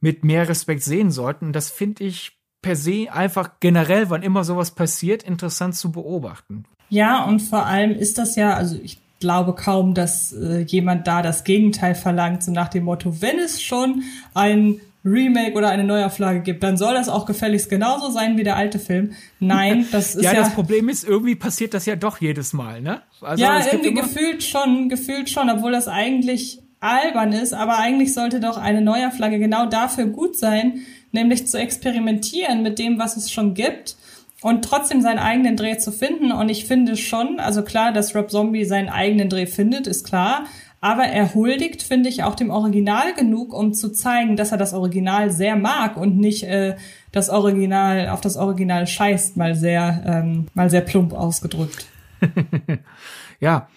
[0.00, 1.52] mit mehr Respekt sehen sollten.
[1.52, 6.64] Das finde ich per se einfach generell, wann immer sowas passiert, interessant zu beobachten.
[6.90, 11.22] Ja, und vor allem ist das ja, also ich glaube kaum, dass äh, jemand da
[11.22, 14.02] das Gegenteil verlangt, so nach dem Motto, wenn es schon
[14.34, 18.56] ein Remake oder eine Neuauflage gibt, dann soll das auch gefälligst genauso sein wie der
[18.56, 19.12] alte Film.
[19.40, 20.40] Nein, das ist ja, ja.
[20.40, 23.02] das Problem ist, irgendwie passiert das ja doch jedes Mal, ne?
[23.20, 28.40] Also ja, irgendwie gefühlt schon, gefühlt schon, obwohl das eigentlich albern ist, aber eigentlich sollte
[28.40, 33.54] doch eine Neuauflage genau dafür gut sein, nämlich zu experimentieren mit dem, was es schon
[33.54, 33.96] gibt
[34.42, 36.32] und trotzdem seinen eigenen Dreh zu finden.
[36.32, 40.44] Und ich finde schon, also klar, dass Rob Zombie seinen eigenen Dreh findet, ist klar.
[40.80, 44.74] Aber er huldigt, finde ich, auch dem Original genug, um zu zeigen, dass er das
[44.74, 46.76] Original sehr mag und nicht äh,
[47.10, 51.86] das Original auf das Original scheißt, mal sehr, ähm, mal sehr plump ausgedrückt.
[53.40, 53.68] ja.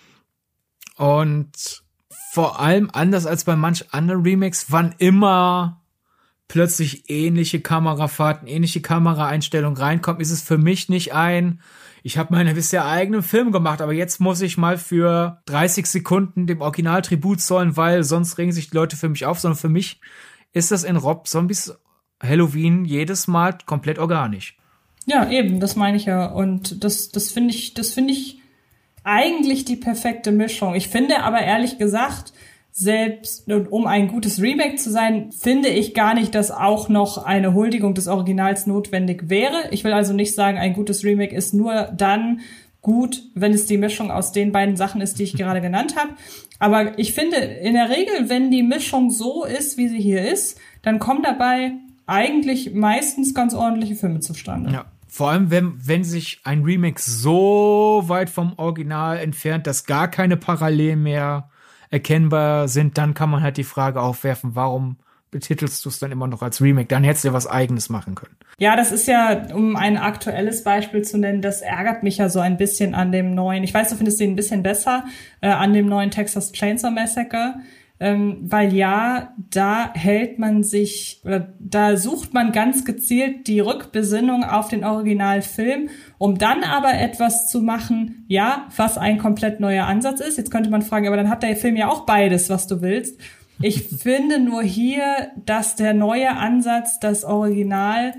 [0.97, 1.81] Und
[2.31, 5.80] vor allem anders als bei manch anderen Remakes, wann immer
[6.51, 11.61] plötzlich ähnliche Kamerafahrten, ähnliche Kameraeinstellungen reinkommen, ist es für mich nicht ein,
[12.03, 16.47] ich habe meine bisher eigenen Film gemacht, aber jetzt muss ich mal für 30 Sekunden
[16.47, 19.69] dem Original Tribut zollen, weil sonst regen sich die Leute für mich auf, sondern für
[19.69, 20.01] mich
[20.51, 21.73] ist das in Rob Zombies
[22.21, 24.57] Halloween jedes Mal komplett organisch.
[25.05, 26.25] Ja, eben, das meine ich ja.
[26.25, 28.41] Und das, das finde ich, das finde ich
[29.05, 30.75] eigentlich die perfekte Mischung.
[30.75, 32.33] Ich finde aber ehrlich gesagt,
[32.71, 37.53] selbst um ein gutes Remake zu sein, finde ich gar nicht, dass auch noch eine
[37.53, 39.69] Huldigung des Originals notwendig wäre.
[39.71, 42.39] Ich will also nicht sagen, ein gutes Remake ist nur dann
[42.81, 46.11] gut, wenn es die Mischung aus den beiden Sachen ist, die ich gerade genannt habe.
[46.59, 50.57] Aber ich finde in der Regel, wenn die Mischung so ist, wie sie hier ist,
[50.81, 51.73] dann kommen dabei
[52.05, 54.71] eigentlich meistens ganz ordentliche Filme zustande.
[54.71, 54.85] Ja.
[55.07, 60.37] Vor allem, wenn, wenn sich ein Remake so weit vom Original entfernt, dass gar keine
[60.37, 61.50] Parallelen mehr
[61.91, 64.97] erkennbar sind, dann kann man halt die Frage aufwerfen, warum
[65.29, 66.87] betitelst du es dann immer noch als Remake?
[66.87, 68.35] Dann hättest du ja was eigenes machen können.
[68.57, 72.39] Ja, das ist ja, um ein aktuelles Beispiel zu nennen, das ärgert mich ja so
[72.39, 75.05] ein bisschen an dem neuen, ich weiß, du findest den ein bisschen besser,
[75.41, 77.55] äh, an dem neuen Texas Chainsaw Massacre
[78.01, 84.43] ähm, weil ja, da hält man sich oder da sucht man ganz gezielt die Rückbesinnung
[84.43, 90.19] auf den Originalfilm, um dann aber etwas zu machen, ja, was ein komplett neuer Ansatz
[90.19, 90.39] ist.
[90.39, 93.21] Jetzt könnte man fragen, aber dann hat der Film ja auch beides, was du willst.
[93.61, 98.13] Ich finde nur hier, dass der neue Ansatz, das Original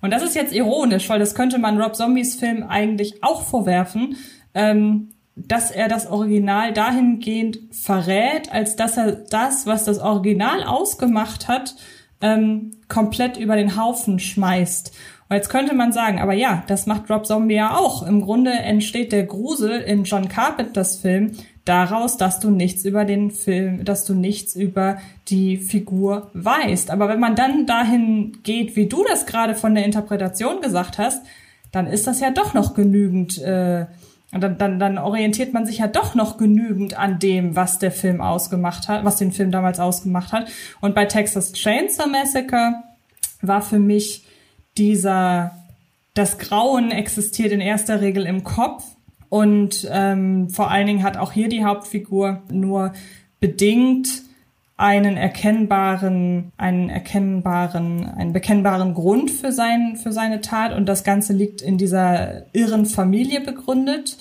[0.00, 4.16] und das ist jetzt ironisch, weil das könnte man Rob Zombies Film eigentlich auch vorwerfen.
[4.54, 5.10] Ähm,
[5.48, 11.76] dass er das Original dahingehend verrät, als dass er das, was das Original ausgemacht hat,
[12.20, 14.92] ähm, komplett über den Haufen schmeißt.
[15.28, 18.06] Und jetzt könnte man sagen, aber ja, das macht Rob Zombie ja auch.
[18.06, 21.32] Im Grunde entsteht der Grusel in John Carpenters Film
[21.64, 24.98] daraus, dass du nichts über den Film, dass du nichts über
[25.28, 26.90] die Figur weißt.
[26.90, 31.24] Aber wenn man dann dahin geht, wie du das gerade von der Interpretation gesagt hast,
[31.70, 33.86] dann ist das ja doch noch genügend äh,
[34.32, 37.90] und dann, dann, dann orientiert man sich ja doch noch genügend an dem, was der
[37.90, 40.48] Film ausgemacht hat, was den Film damals ausgemacht hat.
[40.80, 42.74] Und bei Texas Chainsaw Massacre
[43.42, 44.24] war für mich
[44.78, 45.52] dieser,
[46.14, 48.84] das Grauen existiert in erster Regel im Kopf.
[49.28, 52.92] Und ähm, vor allen Dingen hat auch hier die Hauptfigur nur
[53.40, 54.08] bedingt
[54.80, 61.34] einen erkennbaren, einen erkennbaren, einen bekennbaren Grund für sein, für seine Tat und das Ganze
[61.34, 64.16] liegt in dieser irren Familie begründet.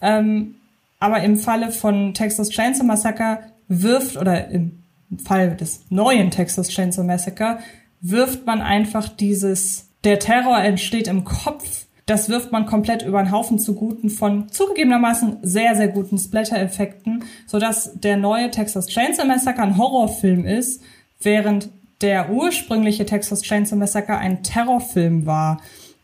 [0.00, 0.54] Ähm,
[1.00, 4.84] aber im Falle von Texas Chainsaw Massacre wirft oder im
[5.18, 7.58] Fall des neuen Texas Chainsaw Massacre
[8.00, 13.32] wirft man einfach dieses, der Terror entsteht im Kopf das wirft man komplett über den
[13.32, 19.78] Haufen zuguten von zugegebenermaßen sehr, sehr guten Splatter-Effekten, sodass der neue Texas Chainsaw Massacre ein
[19.78, 20.82] Horrorfilm ist,
[21.20, 21.70] während
[22.02, 25.60] der ursprüngliche Texas Chainsaw Massacre ein Terrorfilm war.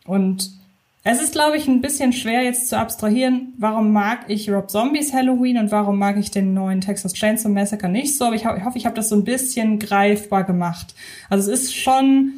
[0.06, 0.50] Und
[1.02, 5.12] es ist, glaube ich, ein bisschen schwer jetzt zu abstrahieren, warum mag ich Rob Zombies
[5.12, 8.76] Halloween und warum mag ich den neuen Texas Chainsaw Massacre nicht so, aber ich, hoffe,
[8.78, 10.94] ich habe das so ein bisschen greifbar gemacht.
[11.28, 12.34] Also es ist schon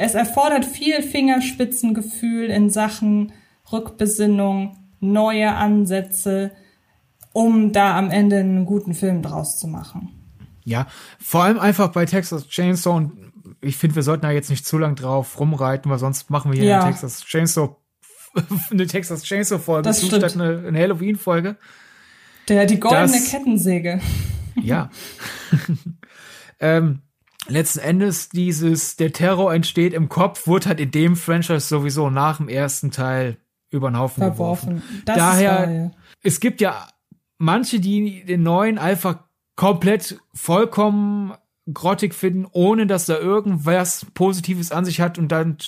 [0.00, 3.32] es erfordert viel Fingerspitzengefühl in Sachen
[3.70, 6.52] Rückbesinnung, neue Ansätze,
[7.32, 10.10] um da am Ende einen guten Film draus zu machen.
[10.64, 10.86] Ja,
[11.20, 14.78] vor allem einfach bei Texas Chainsaw und ich finde, wir sollten da jetzt nicht zu
[14.78, 16.80] lang drauf rumreiten, weil sonst machen wir hier ja.
[16.80, 17.76] eine Texas Chainsaw
[18.70, 21.56] eine Texas Chainsaw Folge statt eine, eine Halloween Folge.
[22.48, 24.00] Der die goldene das, Kettensäge.
[24.60, 24.90] Ja.
[26.60, 27.02] ähm,
[27.48, 32.38] letzten Endes dieses, der Terror entsteht im Kopf, wurde halt in dem Franchise sowieso nach
[32.38, 33.38] dem ersten Teil
[33.70, 34.76] über den Haufen Verworfen.
[34.76, 35.02] geworfen.
[35.04, 36.88] Das Daher, es gibt ja
[37.38, 39.18] manche, die den neuen einfach
[39.56, 41.34] komplett vollkommen
[41.72, 45.58] grottig finden, ohne dass da irgendwas Positives an sich hat und dann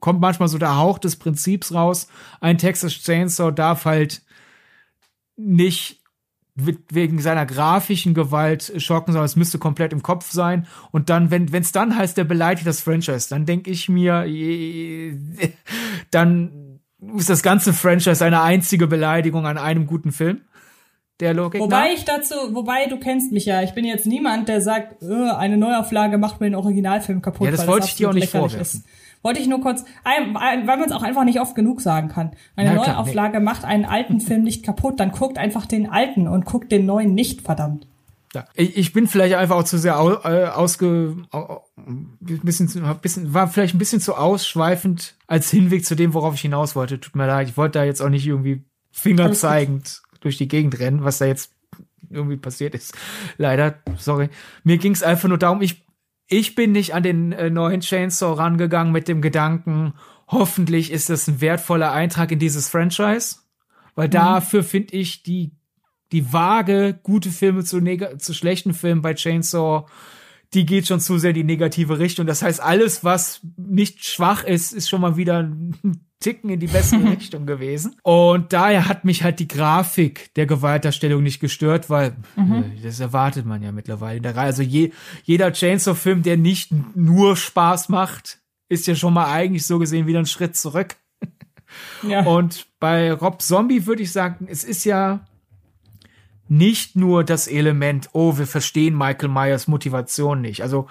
[0.00, 2.08] kommt manchmal so der Hauch des Prinzips raus.
[2.40, 4.22] Ein Texas Chainsaw darf halt
[5.36, 6.01] nicht
[6.54, 10.66] wegen seiner grafischen Gewalt schocken, sondern es müsste komplett im Kopf sein.
[10.90, 14.26] Und dann, wenn es dann heißt, der beleidigt das Franchise, dann denke ich mir,
[16.10, 16.80] dann
[17.16, 20.42] ist das ganze Franchise eine einzige Beleidigung an einem guten Film.
[21.20, 21.94] Der Logik wobei nach.
[21.94, 25.56] ich dazu, wobei du kennst mich ja, ich bin jetzt niemand, der sagt, äh, eine
[25.56, 27.44] Neuauflage macht mir den Originalfilm kaputt.
[27.44, 28.60] Ja, das wollte das ich dir auch nicht vorwerfen.
[28.60, 28.84] Ist.
[29.22, 32.32] Wollte ich nur kurz, weil man es auch einfach nicht oft genug sagen kann.
[32.56, 33.44] Eine Na, Neuauflage nee.
[33.44, 37.14] macht einen alten Film nicht kaputt, dann guckt einfach den alten und guckt den neuen
[37.14, 37.86] nicht, verdammt.
[38.34, 39.92] Ja, ich, bin vielleicht einfach auch zu sehr
[40.24, 41.16] äh, ausge,
[42.20, 42.70] bisschen,
[43.02, 46.98] bisschen, war vielleicht ein bisschen zu ausschweifend als Hinweg zu dem, worauf ich hinaus wollte.
[46.98, 51.04] Tut mir leid, ich wollte da jetzt auch nicht irgendwie fingerzeigend durch die Gegend rennen,
[51.04, 51.52] was da jetzt
[52.08, 52.94] irgendwie passiert ist.
[53.36, 54.30] Leider, sorry.
[54.64, 55.84] Mir ging es einfach nur darum, ich
[56.32, 59.94] ich bin nicht an den äh, neuen Chainsaw rangegangen mit dem Gedanken,
[60.28, 63.36] hoffentlich ist das ein wertvoller Eintrag in dieses Franchise,
[63.94, 64.12] weil mhm.
[64.12, 65.52] dafür finde ich die
[66.12, 67.80] die vage gute Filme zu,
[68.18, 69.86] zu schlechten Filmen bei Chainsaw,
[70.52, 72.26] die geht schon zu sehr in die negative Richtung.
[72.26, 76.66] Das heißt, alles, was nicht schwach ist, ist schon mal wieder ein Ticken in die
[76.66, 77.96] bessere Richtung gewesen.
[78.02, 82.52] Und daher hat mich halt die Grafik der Gewaltdarstellung nicht gestört, weil mhm.
[82.78, 84.46] Äh, das erwartet man ja mittlerweile in der Reihe.
[84.46, 84.92] Also je,
[85.24, 90.18] jeder Chainsaw-Film, der nicht nur Spaß macht, ist ja schon mal eigentlich so gesehen wieder
[90.18, 90.96] ein Schritt zurück.
[92.06, 92.24] Ja.
[92.24, 95.26] Und bei Rob Zombie würde ich sagen, es ist ja
[96.48, 100.62] nicht nur das Element, oh, wir verstehen Michael Myers Motivation nicht.
[100.62, 100.86] Also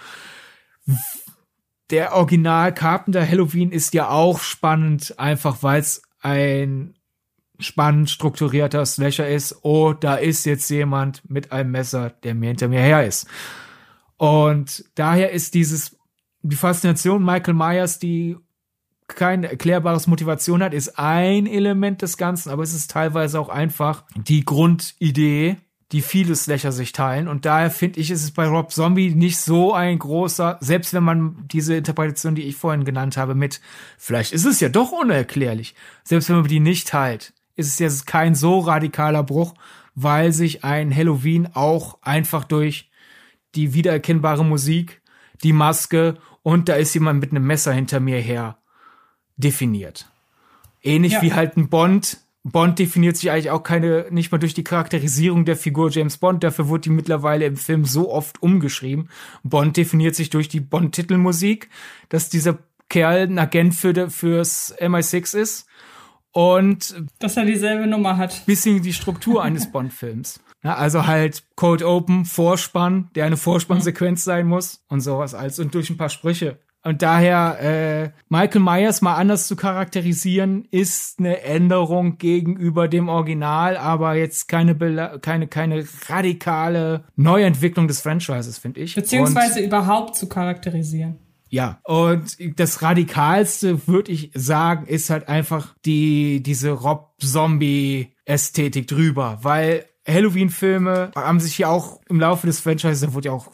[1.91, 6.95] der Original Carpenter Halloween ist ja auch spannend, einfach weil es ein
[7.59, 9.63] spannend strukturierter Slasher ist.
[9.63, 13.27] Oh, da ist jetzt jemand mit einem Messer, der mir hinter mir her ist.
[14.17, 15.97] Und daher ist dieses,
[16.41, 18.37] die Faszination Michael Myers, die
[19.07, 24.05] kein erklärbares Motivation hat, ist ein Element des Ganzen, aber es ist teilweise auch einfach
[24.15, 25.57] die Grundidee,
[25.91, 27.27] die viele Slasher sich teilen.
[27.27, 31.03] Und daher finde ich, ist es bei Rob Zombie nicht so ein großer, selbst wenn
[31.03, 33.59] man diese Interpretation, die ich vorhin genannt habe, mit,
[33.97, 38.07] vielleicht ist es ja doch unerklärlich, selbst wenn man die nicht teilt, ist es jetzt
[38.07, 39.53] kein so radikaler Bruch,
[39.93, 42.89] weil sich ein Halloween auch einfach durch
[43.55, 45.01] die wiedererkennbare Musik,
[45.43, 48.57] die Maske und da ist jemand mit einem Messer hinter mir her
[49.35, 50.09] definiert.
[50.81, 51.21] Ähnlich ja.
[51.21, 55.45] wie halt ein Bond Bond definiert sich eigentlich auch keine, nicht mal durch die Charakterisierung
[55.45, 56.43] der Figur James Bond.
[56.43, 59.09] Dafür wurde die mittlerweile im Film so oft umgeschrieben.
[59.43, 61.69] Bond definiert sich durch die Bond-Titelmusik,
[62.09, 62.57] dass dieser
[62.89, 65.67] Kerl ein Agent für, fürs MI6 ist.
[66.31, 68.45] Und dass er dieselbe Nummer hat.
[68.45, 70.39] Bisschen die Struktur eines Bond-Films.
[70.63, 75.73] Ja, also halt Code Open, Vorspann, der eine Vorspannsequenz sein muss und sowas als und
[75.73, 76.59] durch ein paar Sprüche.
[76.83, 83.77] Und daher äh, Michael Myers mal anders zu charakterisieren, ist eine Änderung gegenüber dem Original,
[83.77, 84.75] aber jetzt keine
[85.21, 88.95] keine keine radikale Neuentwicklung des Franchises, finde ich.
[88.95, 91.19] Beziehungsweise und, überhaupt zu charakterisieren.
[91.49, 98.87] Ja, und das radikalste würde ich sagen, ist halt einfach die diese Rob Zombie Ästhetik
[98.87, 103.51] drüber, weil Halloween-Filme haben sich ja auch im Laufe des Franchises, da wurde ja auch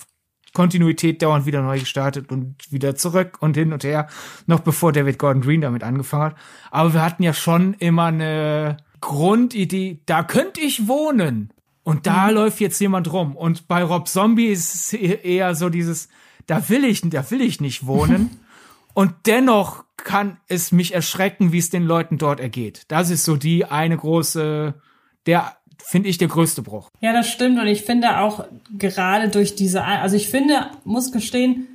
[0.53, 4.07] Kontinuität dauernd wieder neu gestartet und wieder zurück und hin und her,
[4.45, 6.35] noch bevor David Gordon Green damit angefangen hat.
[6.71, 11.53] Aber wir hatten ja schon immer eine Grundidee, da könnte ich wohnen.
[11.83, 12.33] Und da mhm.
[12.33, 13.35] läuft jetzt jemand rum.
[13.35, 16.09] Und bei Rob Zombie ist es eher so dieses,
[16.45, 18.41] da will ich, da will ich nicht wohnen.
[18.93, 22.83] und dennoch kann es mich erschrecken, wie es den Leuten dort ergeht.
[22.89, 24.73] Das ist so die eine große,
[25.25, 26.89] der finde ich, der größte Bruch.
[27.01, 27.59] Ja, das stimmt.
[27.59, 28.45] Und ich finde auch
[28.77, 31.67] gerade durch diese, also ich finde, muss gestehen,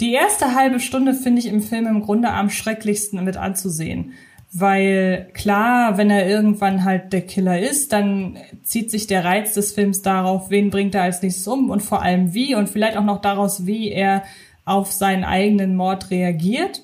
[0.00, 4.14] die erste halbe Stunde finde ich im Film im Grunde am schrecklichsten mit anzusehen.
[4.52, 9.72] Weil klar, wenn er irgendwann halt der Killer ist, dann zieht sich der Reiz des
[9.72, 13.04] Films darauf, wen bringt er als nächstes um und vor allem wie und vielleicht auch
[13.04, 14.22] noch daraus, wie er
[14.64, 16.82] auf seinen eigenen Mord reagiert.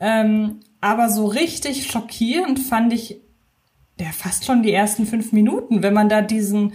[0.00, 3.20] Ähm, aber so richtig schockierend fand ich
[4.02, 6.72] ja fast schon die ersten fünf Minuten, wenn man da diesen,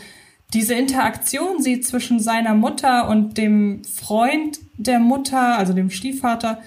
[0.54, 6.60] diese Interaktion sieht zwischen seiner Mutter und dem Freund der Mutter, also dem Stiefvater.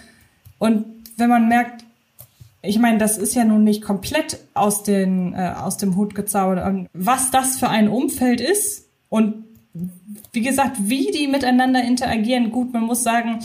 [0.58, 0.84] Und
[1.16, 1.84] wenn man merkt,
[2.62, 6.88] ich meine, das ist ja nun nicht komplett aus, den, äh, aus dem Hut gezaubert,
[6.92, 9.44] was das für ein Umfeld ist und
[10.32, 12.50] wie gesagt, wie die miteinander interagieren.
[12.50, 13.38] Gut, man muss sagen,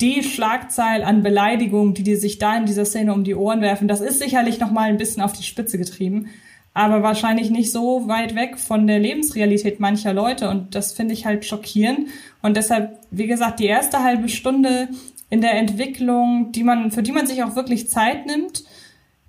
[0.00, 3.88] die Schlagzeil an Beleidigungen, die die sich da in dieser Szene um die Ohren werfen,
[3.88, 6.28] das ist sicherlich noch mal ein bisschen auf die Spitze getrieben.
[6.74, 10.50] aber wahrscheinlich nicht so weit weg von der Lebensrealität mancher Leute.
[10.50, 12.10] Und das finde ich halt schockierend.
[12.42, 14.88] Und deshalb, wie gesagt, die erste halbe Stunde
[15.30, 18.64] in der Entwicklung, die man, für die man sich auch wirklich Zeit nimmt,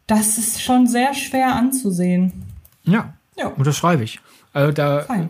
[0.07, 2.33] das ist schon sehr schwer anzusehen.
[2.83, 3.47] Ja, ja.
[3.47, 4.19] unterschreibe ich.
[4.51, 5.29] Also da Fein.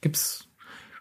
[0.00, 0.48] gibt's,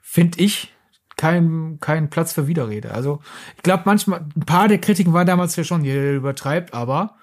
[0.01, 0.73] finde ich,
[1.19, 2.91] keinen kein Platz für Widerrede.
[2.91, 3.19] Also
[3.57, 7.17] ich glaube manchmal, ein paar der Kritiken waren damals ja schon, ihr übertreibt, aber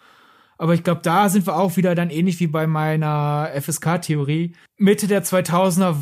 [0.58, 4.54] aber ich glaube, da sind wir auch wieder dann ähnlich wie bei meiner FSK-Theorie.
[4.78, 5.96] Mitte der 2000er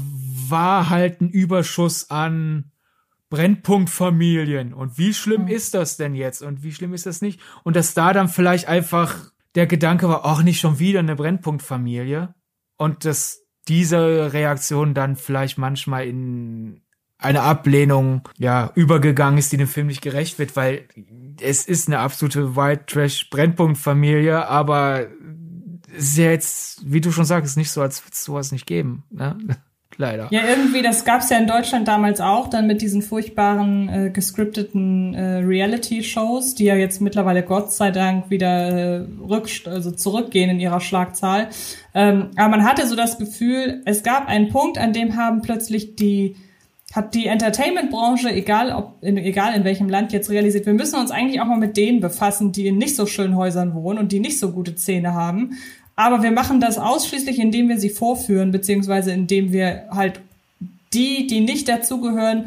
[0.48, 2.70] war halt ein Überschuss an
[3.30, 4.72] Brennpunktfamilien.
[4.72, 5.48] Und wie schlimm mhm.
[5.48, 6.42] ist das denn jetzt?
[6.42, 7.40] Und wie schlimm ist das nicht?
[7.64, 12.34] Und dass da dann vielleicht einfach der Gedanke war, auch nicht schon wieder eine Brennpunktfamilie.
[12.76, 16.83] Und dass diese Reaktion dann vielleicht manchmal in
[17.24, 20.86] eine Ablehnung ja übergegangen ist, die dem Film nicht gerecht wird, weil
[21.40, 25.06] es ist eine absolute White Trash Brennpunkt Familie, aber
[25.96, 28.66] es ist ja jetzt, wie du schon sagst, nicht so, als würde es sowas nicht
[28.66, 29.04] geben.
[29.10, 29.36] Ne?
[29.96, 30.26] Leider.
[30.32, 35.14] Ja, irgendwie, das gab's ja in Deutschland damals auch, dann mit diesen furchtbaren äh, gescripteten
[35.14, 40.58] äh, Reality-Shows, die ja jetzt mittlerweile Gott sei Dank wieder äh, rück, also zurückgehen in
[40.58, 41.48] ihrer Schlagzahl.
[41.94, 45.94] Ähm, aber man hatte so das Gefühl, es gab einen Punkt, an dem haben plötzlich
[45.94, 46.34] die
[46.94, 51.10] hat die Entertainment-Branche, egal ob in, egal in welchem Land jetzt realisiert, wir müssen uns
[51.10, 54.20] eigentlich auch mal mit denen befassen, die in nicht so schönen Häusern wohnen und die
[54.20, 55.58] nicht so gute Zähne haben.
[55.96, 60.20] Aber wir machen das ausschließlich, indem wir sie vorführen, beziehungsweise indem wir halt
[60.92, 62.46] die, die nicht dazugehören,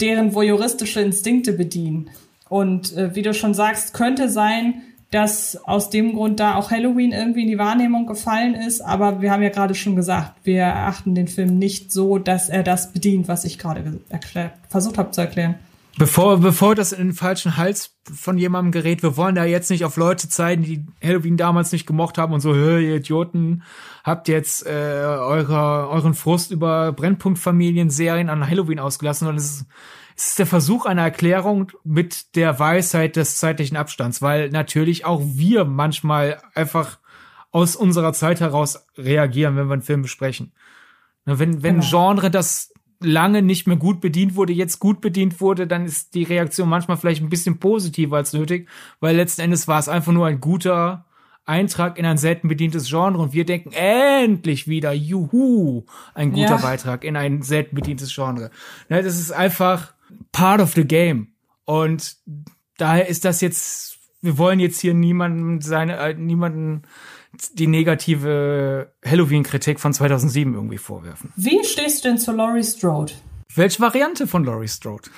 [0.00, 2.08] deren voyeuristische Instinkte bedienen.
[2.48, 4.82] Und äh, wie du schon sagst, könnte sein,
[5.12, 8.80] dass aus dem Grund da auch Halloween irgendwie in die Wahrnehmung gefallen ist.
[8.80, 12.62] Aber wir haben ja gerade schon gesagt, wir erachten den Film nicht so, dass er
[12.62, 14.00] das bedient, was ich gerade
[14.70, 15.56] versucht habe zu erklären.
[15.98, 19.84] Bevor, bevor das in den falschen Hals von jemandem gerät, wir wollen da jetzt nicht
[19.84, 23.62] auf Leute zeigen, die Halloween damals nicht gemocht haben und so, ihr Idioten,
[24.02, 29.66] habt jetzt äh, eure, euren Frust über Brennpunktfamilien-Serien an Halloween ausgelassen, sondern es ist
[30.22, 35.20] es ist der Versuch einer Erklärung mit der Weisheit des zeitlichen Abstands, weil natürlich auch
[35.24, 37.00] wir manchmal einfach
[37.50, 40.52] aus unserer Zeit heraus reagieren, wenn wir einen Film besprechen.
[41.24, 42.12] Wenn, wenn genau.
[42.12, 46.22] Genre, das lange nicht mehr gut bedient wurde, jetzt gut bedient wurde, dann ist die
[46.22, 48.68] Reaktion manchmal vielleicht ein bisschen positiver als nötig,
[49.00, 51.04] weil letzten Endes war es einfach nur ein guter
[51.46, 55.82] Eintrag in ein selten bedientes Genre und wir denken endlich wieder, juhu,
[56.14, 56.56] ein guter ja.
[56.58, 58.52] Beitrag in ein selten bedientes Genre.
[58.88, 59.94] Das ist einfach,
[60.32, 61.28] part of the game.
[61.64, 62.16] Und
[62.76, 66.82] daher ist das jetzt, wir wollen jetzt hier niemanden seine, äh, niemanden
[67.54, 71.32] die negative Halloween-Kritik von 2007 irgendwie vorwerfen.
[71.36, 73.12] Wie stehst du denn zu Laurie Strode?
[73.54, 75.10] Welche Variante von Laurie Strode?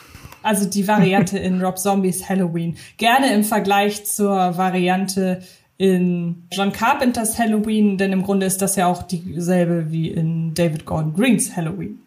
[0.42, 2.76] Also die Variante in Rob Zombies Halloween.
[2.98, 5.42] Gerne im Vergleich zur Variante
[5.76, 10.84] in John Carpenters Halloween, denn im Grunde ist das ja auch dieselbe wie in David
[10.84, 12.00] Gordon Greens Halloween.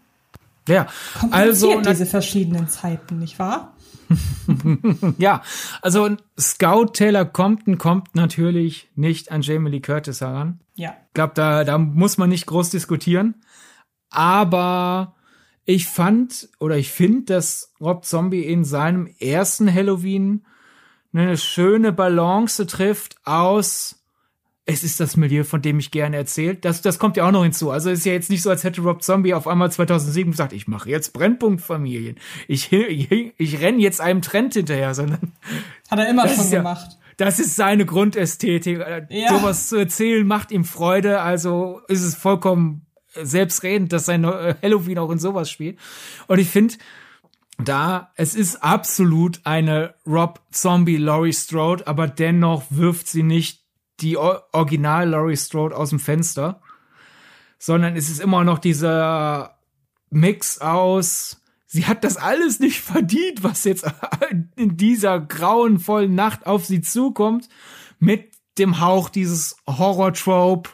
[0.67, 0.87] Ja,
[1.31, 3.75] also diese verschiedenen Zeiten, nicht wahr?
[5.17, 5.41] ja,
[5.81, 10.59] also Scout Taylor Compton kommt natürlich nicht an Jamie Lee Curtis heran.
[10.75, 10.95] Ja.
[11.07, 13.35] Ich glaube, da, da muss man nicht groß diskutieren.
[14.09, 15.15] Aber
[15.65, 20.45] ich fand oder ich finde, dass Rob Zombie in seinem ersten Halloween
[21.13, 23.96] eine schöne Balance trifft aus
[24.69, 26.65] es ist das Milieu, von dem ich gerne erzählt.
[26.65, 27.71] Das, das kommt ja auch noch hinzu.
[27.71, 30.67] Also ist ja jetzt nicht so, als hätte Rob Zombie auf einmal 2007 gesagt, ich
[30.67, 32.17] mache jetzt Brennpunktfamilien.
[32.49, 35.31] Ich, ich, ich renne jetzt einem Trend hinterher, sondern.
[35.89, 36.91] Hat er immer schon gemacht.
[36.91, 38.79] Ja, das ist seine Grundästhetik.
[39.09, 39.39] Ja.
[39.39, 41.21] Sowas zu erzählen macht ihm Freude.
[41.21, 45.79] Also ist es vollkommen selbstredend, dass sein Halloween auch in sowas spielt.
[46.27, 46.75] Und ich finde,
[47.57, 53.66] da, es ist absolut eine Rob Zombie Laurie Strode, aber dennoch wirft sie nicht
[53.99, 56.61] die Original Laurie Strode aus dem Fenster,
[57.59, 59.57] sondern es ist immer noch dieser
[60.09, 63.85] Mix aus, sie hat das alles nicht verdient, was jetzt
[64.55, 67.49] in dieser grauenvollen Nacht auf sie zukommt,
[67.99, 70.69] mit dem Hauch dieses Horror-Trope.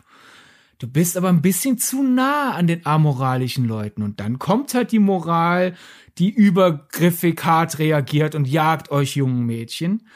[0.79, 4.91] Du bist aber ein bisschen zu nah an den amoralischen Leuten und dann kommt halt
[4.91, 5.75] die Moral,
[6.17, 10.07] die übergriffig hart reagiert und jagt euch jungen Mädchen.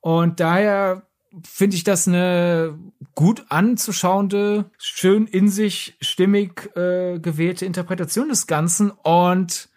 [0.00, 1.05] Und daher
[1.44, 2.78] finde ich das eine
[3.14, 9.68] gut anzuschauende, schön in sich stimmig äh, gewählte Interpretation des Ganzen und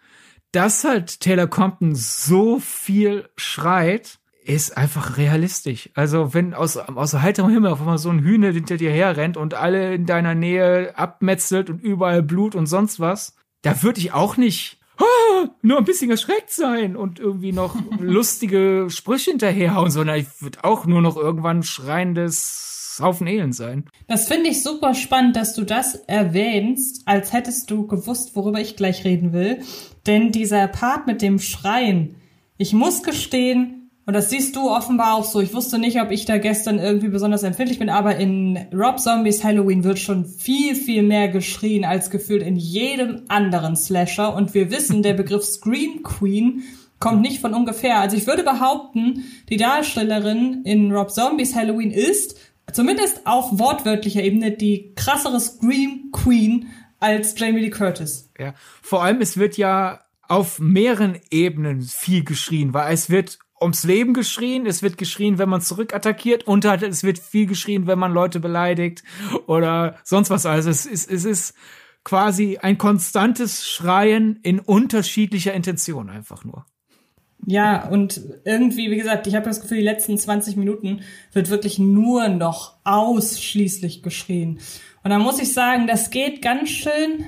[0.52, 5.90] dass halt Taylor Compton so viel schreit, ist einfach realistisch.
[5.94, 9.54] Also wenn aus, aus heiterem Himmel auf einmal so ein Hühner hinter dir herrennt und
[9.54, 14.36] alle in deiner Nähe abmetzelt und überall Blut und sonst was, da würde ich auch
[14.36, 20.26] nicht ah, nur ein bisschen erschreckt sein und irgendwie noch lustige Sprüche hinterherhauen, sondern ich
[20.40, 23.84] würde auch nur noch irgendwann schreiendes Haufen Elend sein.
[24.08, 28.76] Das finde ich super spannend, dass du das erwähnst, als hättest du gewusst, worüber ich
[28.76, 29.62] gleich reden will.
[30.06, 32.16] Denn dieser Part mit dem Schreien,
[32.58, 33.79] ich muss gestehen,
[34.10, 35.38] und das siehst du offenbar auch so.
[35.38, 39.44] Ich wusste nicht, ob ich da gestern irgendwie besonders empfindlich bin, aber in Rob Zombies
[39.44, 44.34] Halloween wird schon viel, viel mehr geschrien als gefühlt in jedem anderen Slasher.
[44.34, 46.64] Und wir wissen, der Begriff Scream Queen
[46.98, 48.00] kommt nicht von ungefähr.
[48.00, 52.36] Also ich würde behaupten, die Darstellerin in Rob Zombies Halloween ist,
[52.72, 56.66] zumindest auf wortwörtlicher Ebene, die krassere Scream Queen
[56.98, 58.28] als Jamie Lee Curtis.
[58.40, 63.84] Ja, vor allem es wird ja auf mehreren Ebenen viel geschrien, weil es wird ums
[63.84, 67.98] Leben geschrien, es wird geschrien, wenn man zurückattackiert und halt, es wird viel geschrien, wenn
[67.98, 69.02] man Leute beleidigt
[69.46, 70.46] oder sonst was.
[70.46, 71.54] Also es ist, es ist
[72.04, 76.66] quasi ein konstantes Schreien in unterschiedlicher Intention einfach nur.
[77.46, 81.00] Ja, und irgendwie, wie gesagt, ich habe das Gefühl, die letzten 20 Minuten
[81.32, 84.60] wird wirklich nur noch ausschließlich geschrien.
[85.02, 87.24] Und da muss ich sagen, das geht ganz schön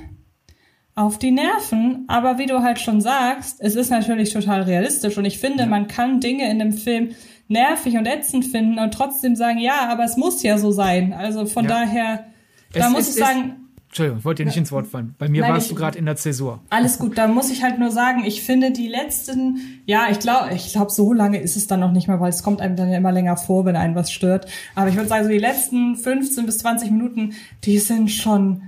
[0.95, 5.25] auf die Nerven, aber wie du halt schon sagst, es ist natürlich total realistisch und
[5.25, 7.11] ich finde, man kann Dinge in dem Film
[7.49, 11.13] nervig und ätzend finden und trotzdem sagen, ja, aber es muss ja so sein.
[11.13, 11.71] Also von ja.
[11.71, 12.25] daher,
[12.73, 13.57] da es, muss es, ich sagen.
[13.89, 15.15] Entschuldigung, ich wollte dir nicht ins Wort fallen.
[15.19, 16.61] Bei mir Nein, warst ich, du gerade in der Zäsur.
[16.71, 20.55] Alles gut, da muss ich halt nur sagen, ich finde die letzten, ja, ich glaube,
[20.55, 22.91] ich glaube, so lange ist es dann noch nicht mal, weil es kommt einem dann
[22.91, 24.47] ja immer länger vor, wenn einen was stört.
[24.75, 27.35] Aber ich würde sagen, so die letzten 15 bis 20 Minuten,
[27.65, 28.63] die sind schon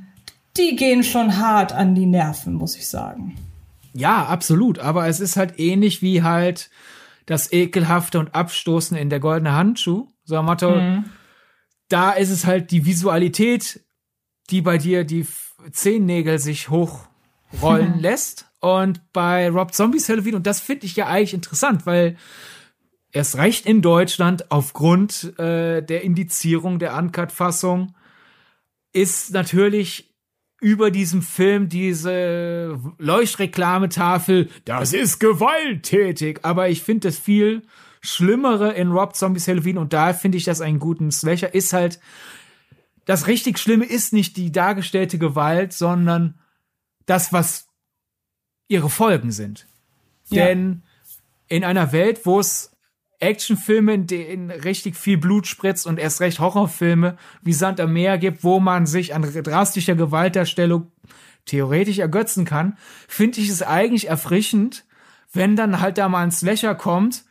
[0.56, 3.36] die gehen schon hart an die Nerven, muss ich sagen.
[3.92, 4.78] Ja, absolut.
[4.78, 6.70] Aber es ist halt ähnlich wie halt
[7.26, 10.08] das Ekelhafte und Abstoßen in der goldene Handschuh.
[10.24, 11.04] So ein Motto, mhm.
[11.88, 13.80] da ist es halt die Visualität,
[14.50, 15.26] die bei dir die
[15.72, 18.46] Zehennägel sich hochrollen lässt.
[18.60, 22.16] Und bei Rob Zombies Halloween, und das finde ich ja eigentlich interessant, weil
[23.12, 27.94] erst recht in Deutschland aufgrund äh, der Indizierung der Uncut-Fassung
[28.92, 30.13] ist natürlich
[30.60, 36.40] über diesem Film diese Leuchtreklametafel, das ist gewalttätig.
[36.42, 37.62] Aber ich finde das viel
[38.00, 42.00] Schlimmere in Rob Zombies Halloween und da finde ich das einen guten Slasher, ist halt,
[43.04, 46.38] das richtig Schlimme ist nicht die dargestellte Gewalt, sondern
[47.06, 47.68] das, was
[48.68, 49.66] ihre Folgen sind.
[50.28, 50.46] Ja.
[50.46, 50.82] Denn
[51.48, 52.73] in einer Welt, wo es
[53.20, 58.18] Actionfilme, in denen richtig viel Blut spritzt und erst recht Horrorfilme wie Sand am Meer
[58.18, 60.90] gibt, wo man sich an drastischer Gewaltdarstellung
[61.44, 64.84] theoretisch ergötzen kann, finde ich es eigentlich erfrischend,
[65.32, 67.24] wenn dann halt da mal ein Slasher kommt,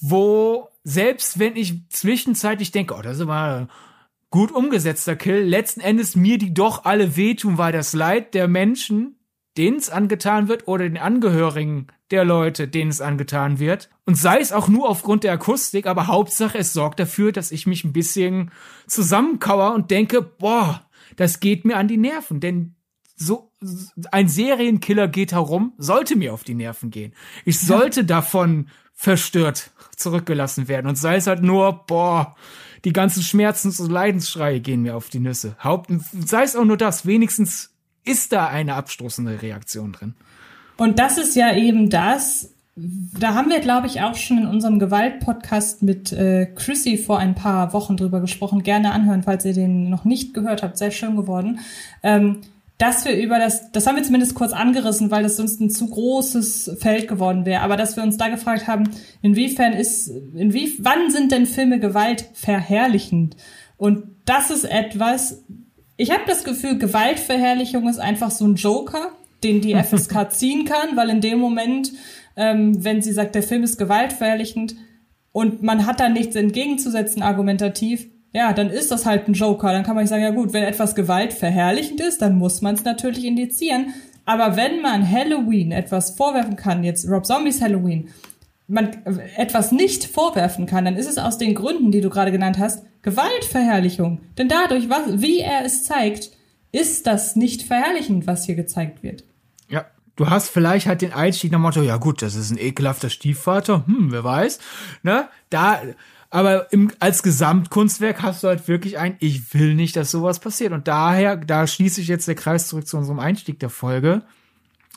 [0.00, 3.68] wo selbst wenn ich zwischenzeitlich denke, oh, das ist aber
[4.30, 9.17] gut umgesetzter Kill, letzten Endes mir die doch alle wehtun, weil das Leid der Menschen,
[9.58, 13.90] denen es angetan wird, oder den Angehörigen der Leute, denen es angetan wird.
[14.06, 17.66] Und sei es auch nur aufgrund der Akustik, aber Hauptsache es sorgt dafür, dass ich
[17.66, 18.50] mich ein bisschen
[18.86, 20.82] zusammenkauer und denke, boah,
[21.16, 22.76] das geht mir an die Nerven, denn
[23.16, 23.50] so
[24.12, 27.12] ein Serienkiller geht herum, sollte mir auf die Nerven gehen.
[27.44, 32.36] Ich sollte davon verstört zurückgelassen werden und sei es halt nur, boah,
[32.84, 35.56] die ganzen Schmerzens- und Leidensschreie gehen mir auf die Nüsse.
[35.62, 35.90] Haupt,
[36.24, 37.74] sei es auch nur das, wenigstens
[38.04, 40.14] ist da eine abstoßende Reaktion drin.
[40.76, 44.78] Und das ist ja eben das, da haben wir, glaube ich, auch schon in unserem
[44.78, 48.62] Gewalt-Podcast mit äh, Chrissy vor ein paar Wochen drüber gesprochen.
[48.62, 50.78] Gerne anhören, falls ihr den noch nicht gehört habt.
[50.78, 51.58] Sehr schön geworden.
[52.02, 52.42] Ähm,
[52.78, 55.88] dass wir über das, das haben wir zumindest kurz angerissen, weil das sonst ein zu
[55.88, 57.62] großes Feld geworden wäre.
[57.62, 58.90] Aber dass wir uns da gefragt haben,
[59.20, 63.36] inwiefern ist, inwie, wann sind denn Filme gewaltverherrlichend?
[63.76, 65.42] Und das ist etwas,
[65.98, 69.10] ich habe das Gefühl, Gewaltverherrlichung ist einfach so ein Joker,
[69.44, 71.92] den die FSK ziehen kann, weil in dem Moment,
[72.36, 74.76] ähm, wenn sie sagt, der Film ist gewaltverherrlichend
[75.32, 79.72] und man hat da nichts entgegenzusetzen argumentativ, ja, dann ist das halt ein Joker.
[79.72, 83.24] Dann kann man sagen, ja gut, wenn etwas gewaltverherrlichend ist, dann muss man es natürlich
[83.24, 83.94] indizieren.
[84.24, 88.10] Aber wenn man Halloween etwas vorwerfen kann, jetzt Rob Zombies Halloween,
[88.68, 88.90] man
[89.36, 92.84] etwas nicht vorwerfen kann, dann ist es aus den Gründen, die du gerade genannt hast,
[93.02, 94.20] Gewaltverherrlichung.
[94.36, 96.30] Denn dadurch, was, wie er es zeigt,
[96.70, 99.24] ist das nicht verherrlichend, was hier gezeigt wird.
[99.70, 103.08] Ja, du hast vielleicht halt den Einstieg nach Motto, ja gut, das ist ein ekelhafter
[103.08, 104.58] Stiefvater, hm, wer weiß,
[105.02, 105.28] ne?
[105.48, 105.80] Da,
[106.28, 110.72] aber im, als Gesamtkunstwerk hast du halt wirklich ein, ich will nicht, dass sowas passiert.
[110.72, 114.22] Und daher, da schließe ich jetzt der Kreis zurück zu unserem Einstieg der Folge,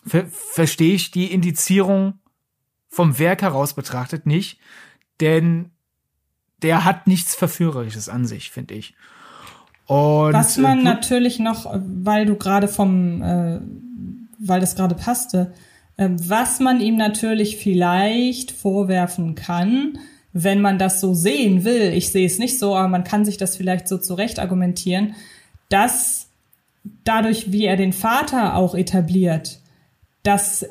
[0.06, 2.16] ver verstehe ich die Indizierung
[2.92, 4.60] vom Werk heraus betrachtet nicht,
[5.22, 5.72] denn
[6.62, 8.94] der hat nichts Verführerisches an sich, finde ich.
[9.88, 13.60] Und, Was man äh, natürlich noch, weil du gerade vom, äh,
[14.40, 15.54] weil das gerade passte,
[15.98, 19.98] äh, was man ihm natürlich vielleicht vorwerfen kann,
[20.34, 23.38] wenn man das so sehen will, ich sehe es nicht so, aber man kann sich
[23.38, 25.16] das vielleicht so zurecht argumentieren,
[25.70, 26.28] dass
[27.04, 29.60] dadurch, wie er den Vater auch etabliert,
[30.24, 30.66] dass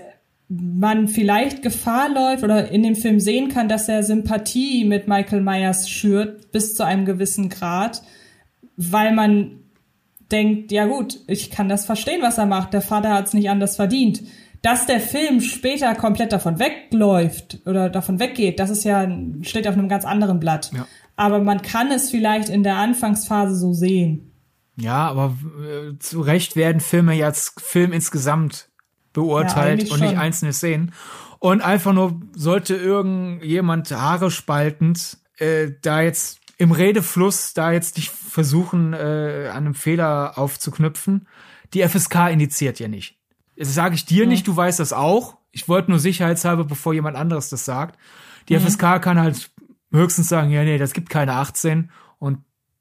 [0.51, 5.43] man vielleicht Gefahr läuft oder in dem Film sehen kann, dass er Sympathie mit Michael
[5.43, 8.03] Myers schürt bis zu einem gewissen Grad,
[8.77, 9.61] weil man
[10.33, 12.73] denkt, ja gut, ich kann das verstehen, was er macht.
[12.73, 14.23] Der Vater hat es nicht anders verdient.
[14.61, 19.09] Dass der Film später komplett davon wegläuft oder davon weggeht, das ist ja
[19.43, 20.73] steht auf einem ganz anderen Blatt.
[20.75, 20.87] Ja.
[21.15, 24.33] Aber man kann es vielleicht in der Anfangsphase so sehen.
[24.77, 28.70] Ja, aber äh, zu Recht werden Filme jetzt Film insgesamt
[29.13, 30.93] beurteilt ja, und nicht einzelne Szenen.
[31.39, 38.11] Und einfach nur sollte irgendjemand Haare spaltend äh, da jetzt im Redefluss da jetzt nicht
[38.11, 41.27] versuchen, äh, an einem Fehler aufzuknüpfen.
[41.73, 43.17] Die FSK indiziert ja nicht.
[43.57, 44.31] Das sage ich dir mhm.
[44.31, 45.39] nicht, du weißt das auch.
[45.53, 47.99] Ich wollte nur sicherheitshalber, bevor jemand anderes das sagt.
[48.49, 48.61] Die mhm.
[48.61, 49.51] FSK kann halt
[49.91, 52.39] höchstens sagen, ja, nee, das gibt keine 18 und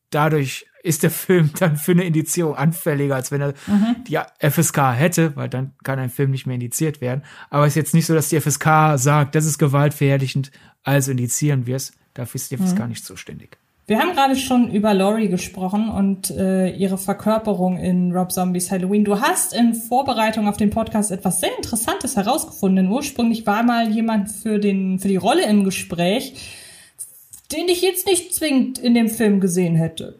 [0.10, 3.96] dadurch ist der Film dann für eine Indizierung anfälliger, als wenn er mhm.
[4.08, 7.24] die FSK hätte, weil dann kann ein Film nicht mehr indiziert werden.
[7.50, 10.52] Aber es ist jetzt nicht so, dass die FSK sagt, das ist gewaltverherrlichend,
[10.84, 11.94] also indizieren wir es.
[12.14, 12.90] Dafür ist die FSK mhm.
[12.90, 13.58] nicht zuständig.
[13.90, 19.04] Wir haben gerade schon über Laurie gesprochen und äh, ihre Verkörperung in Rob Zombies Halloween.
[19.04, 22.86] Du hast in Vorbereitung auf den Podcast etwas sehr Interessantes herausgefunden.
[22.86, 26.36] Denn ursprünglich war mal jemand für, den, für die Rolle im Gespräch,
[27.52, 30.20] den ich jetzt nicht zwingend in dem Film gesehen hätte.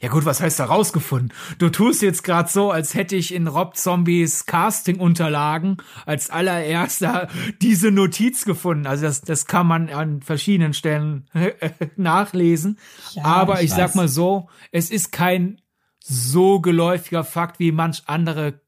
[0.00, 1.32] Ja gut, was heißt da rausgefunden?
[1.58, 7.28] Du tust jetzt gerade so, als hätte ich in Rob Zombies Casting-Unterlagen als allererster
[7.60, 8.86] diese Notiz gefunden.
[8.86, 11.26] Also das, das kann man an verschiedenen Stellen
[11.96, 12.78] nachlesen.
[13.12, 15.60] Ja, Aber ich, ich sag mal so, es ist kein
[16.00, 18.60] so geläufiger Fakt wie manch andere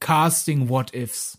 [0.00, 1.38] Casting-What-Ifs.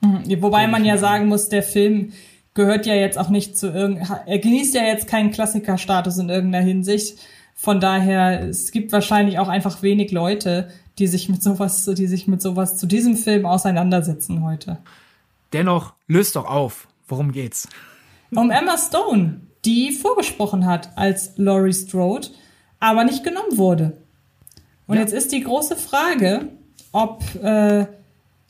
[0.00, 2.12] Mhm, wobei man ja sagen muss, der Film
[2.54, 6.64] gehört ja jetzt auch nicht zu irgendeinem, er genießt ja jetzt keinen Klassikerstatus in irgendeiner
[6.64, 7.18] Hinsicht
[7.54, 12.26] von daher, es gibt wahrscheinlich auch einfach wenig Leute, die sich mit sowas, die sich
[12.26, 14.78] mit sowas zu diesem Film auseinandersetzen heute.
[15.52, 16.88] Dennoch, löst doch auf.
[17.06, 17.68] Worum geht's?
[18.34, 22.28] Um Emma Stone, die vorgesprochen hat als Laurie Strode,
[22.80, 23.96] aber nicht genommen wurde.
[24.86, 25.02] Und ja.
[25.02, 26.48] jetzt ist die große Frage,
[26.92, 27.86] ob äh,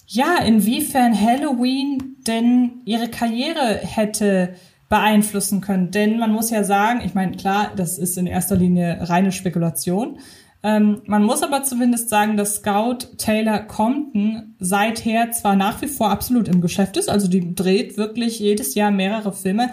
[0.07, 4.55] ja, inwiefern Halloween denn ihre Karriere hätte
[4.95, 5.91] beeinflussen können.
[5.91, 10.21] Denn man muss ja sagen, ich meine, klar, das ist in erster Linie reine Spekulation.
[10.63, 16.11] Ähm, man muss aber zumindest sagen, dass Scout Taylor Compton seither zwar nach wie vor
[16.11, 19.71] absolut im Geschäft ist, also die dreht wirklich jedes Jahr mehrere Filme,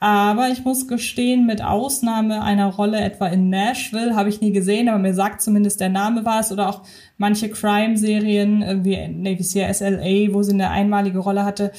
[0.00, 4.88] aber ich muss gestehen, mit Ausnahme einer Rolle etwa in Nashville habe ich nie gesehen,
[4.88, 6.80] aber mir sagt zumindest der Name war es oder auch
[7.18, 11.72] manche Crime-Serien wie Navy CIS LA, wo sie eine einmalige Rolle hatte.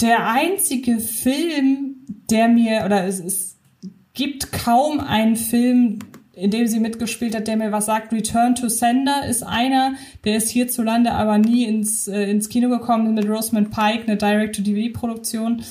[0.00, 1.99] Der einzige Film,
[2.30, 3.56] der mir, oder es, es
[4.14, 6.00] gibt kaum einen Film,
[6.32, 8.12] in dem sie mitgespielt hat, der mir was sagt.
[8.12, 9.94] Return to Sender ist einer,
[10.24, 15.62] der ist hierzulande aber nie ins, äh, ins Kino gekommen mit Rosamund Pike, eine Direct-to-DVD-Produktion.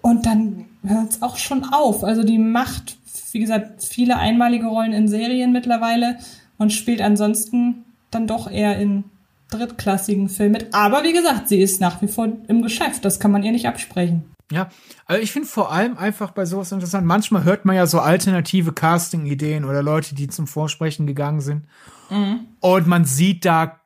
[0.00, 2.04] Und dann hört es auch schon auf.
[2.04, 2.96] Also die macht,
[3.32, 6.18] wie gesagt, viele einmalige Rollen in Serien mittlerweile
[6.58, 9.04] und spielt ansonsten dann doch eher in
[9.50, 10.74] drittklassigen Filmen mit.
[10.74, 13.04] Aber wie gesagt, sie ist nach wie vor im Geschäft.
[13.04, 14.31] Das kann man ihr nicht absprechen.
[14.52, 14.68] Ja,
[15.06, 17.06] also ich finde vor allem einfach bei sowas interessant.
[17.06, 21.66] Manchmal hört man ja so alternative Casting-Ideen oder Leute, die zum Vorsprechen gegangen sind.
[22.10, 22.40] Mhm.
[22.60, 23.80] Und man sieht da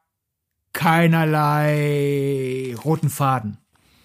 [0.72, 3.58] keinerlei roten Faden.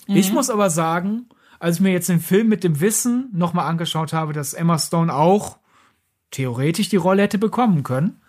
[0.07, 0.15] Mhm.
[0.15, 1.27] Ich muss aber sagen,
[1.59, 5.13] als ich mir jetzt den Film mit dem Wissen nochmal angeschaut habe, dass Emma Stone
[5.13, 5.57] auch
[6.31, 8.21] theoretisch die Rolle hätte bekommen können.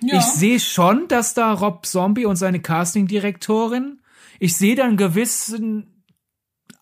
[0.00, 0.18] Ja.
[0.18, 4.00] Ich sehe schon, dass da Rob Zombie und seine Casting-Direktorin,
[4.38, 5.97] ich sehe da einen gewissen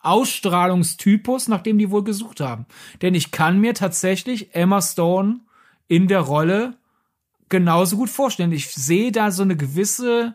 [0.06, 2.66] Ausstrahlungstypus, nach dem die wohl gesucht haben.
[3.02, 5.40] Denn ich kann mir tatsächlich Emma Stone
[5.88, 6.74] in der Rolle
[7.48, 8.52] genauso gut vorstellen.
[8.52, 10.34] Ich sehe da so eine gewisse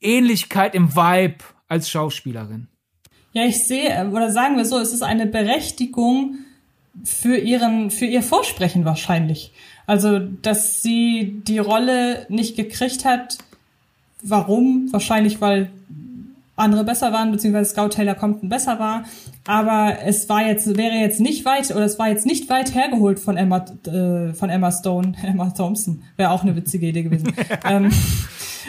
[0.00, 2.68] Ähnlichkeit im Vibe als Schauspielerin.
[3.32, 6.38] Ja, ich sehe, oder sagen wir so, es ist eine Berechtigung
[7.04, 9.52] für ihren, für ihr Vorsprechen wahrscheinlich.
[9.86, 13.38] Also, dass sie die Rolle nicht gekriegt hat.
[14.22, 14.88] Warum?
[14.92, 15.70] Wahrscheinlich, weil
[16.60, 19.04] andere besser waren, beziehungsweise Scout Taylor Compton besser war.
[19.46, 23.18] Aber es war jetzt, wäre jetzt nicht weit, oder es war jetzt nicht weit hergeholt
[23.18, 26.02] von Emma, äh, von Emma Stone, Emma Thompson.
[26.16, 27.32] Wäre auch eine witzige Idee gewesen.
[27.64, 27.90] ähm,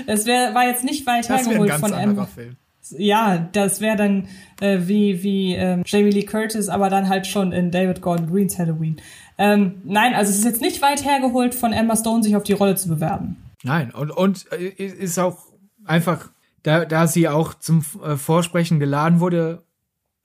[0.08, 2.26] es wär, war jetzt nicht weit das hergeholt von Emma.
[2.26, 2.56] Film.
[2.98, 4.28] Ja, das wäre dann
[4.60, 8.58] äh, wie, wie ähm, Jamie Lee Curtis, aber dann halt schon in David Gordon Greens
[8.58, 8.98] Halloween.
[9.38, 12.54] Ähm, nein, also es ist jetzt nicht weit hergeholt von Emma Stone, sich auf die
[12.54, 13.38] Rolle zu bewerben.
[13.64, 15.38] Nein, und, und äh, ist auch
[15.86, 16.30] einfach
[16.64, 19.64] da, da sie auch zum äh, Vorsprechen geladen wurde,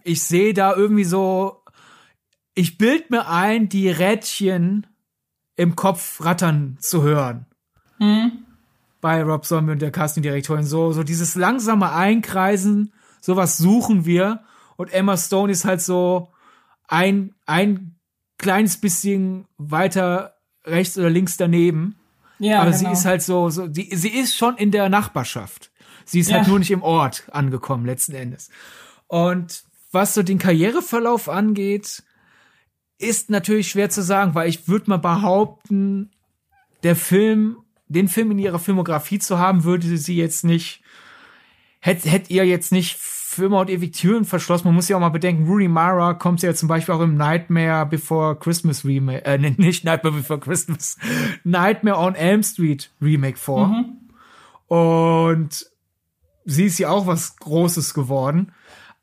[0.05, 1.62] ich sehe da irgendwie so
[2.57, 4.87] ich bild mir ein, die Rädchen
[5.57, 7.47] im Kopf rattern zu hören.
[7.99, 8.32] Mhm.
[9.01, 10.64] Bei Rob Zombie und der Castingdirektorin.
[10.64, 14.41] So, so dieses langsame Einkreisen, sowas suchen wir.
[14.76, 16.30] Und Emma Stone ist halt so
[16.89, 17.95] ein, ein
[18.39, 20.34] kleines bisschen weiter
[20.64, 21.97] rechts oder links daneben.
[22.39, 22.78] Ja, Aber genau.
[22.78, 25.70] sie ist halt so, so die, sie ist schon in der Nachbarschaft.
[26.07, 26.40] Sie ist halt ja.
[26.42, 28.48] halt nur nicht im Ort angekommen, letzten Endes.
[29.09, 32.02] Und was so den Karriereverlauf angeht,
[32.98, 36.11] ist natürlich schwer zu sagen, weil ich würde mal behaupten,
[36.82, 40.82] der Film, den Film in ihrer Filmografie zu haben, würde sie jetzt nicht,
[41.80, 44.68] hätte hätt ihr jetzt nicht für immer und ewig Türen verschlossen.
[44.68, 47.84] Man muss ja auch mal bedenken, Rooney Mara kommt ja zum Beispiel auch im Nightmare
[47.84, 50.96] Before Christmas Remake, äh, nicht Nightmare Before Christmas,
[51.44, 53.68] Nightmare on Elm Street Remake vor.
[53.68, 53.96] Mhm.
[54.68, 55.66] Und
[56.47, 58.53] sie ist ja auch was Großes geworden.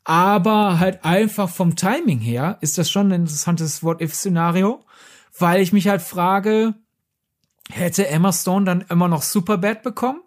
[0.02, 4.84] Aber halt einfach vom Timing her ist das schon ein interessantes What-If-Szenario,
[5.38, 6.74] weil ich mich halt frage,
[7.70, 10.20] hätte Emma Stone dann immer noch Superbad bekommen?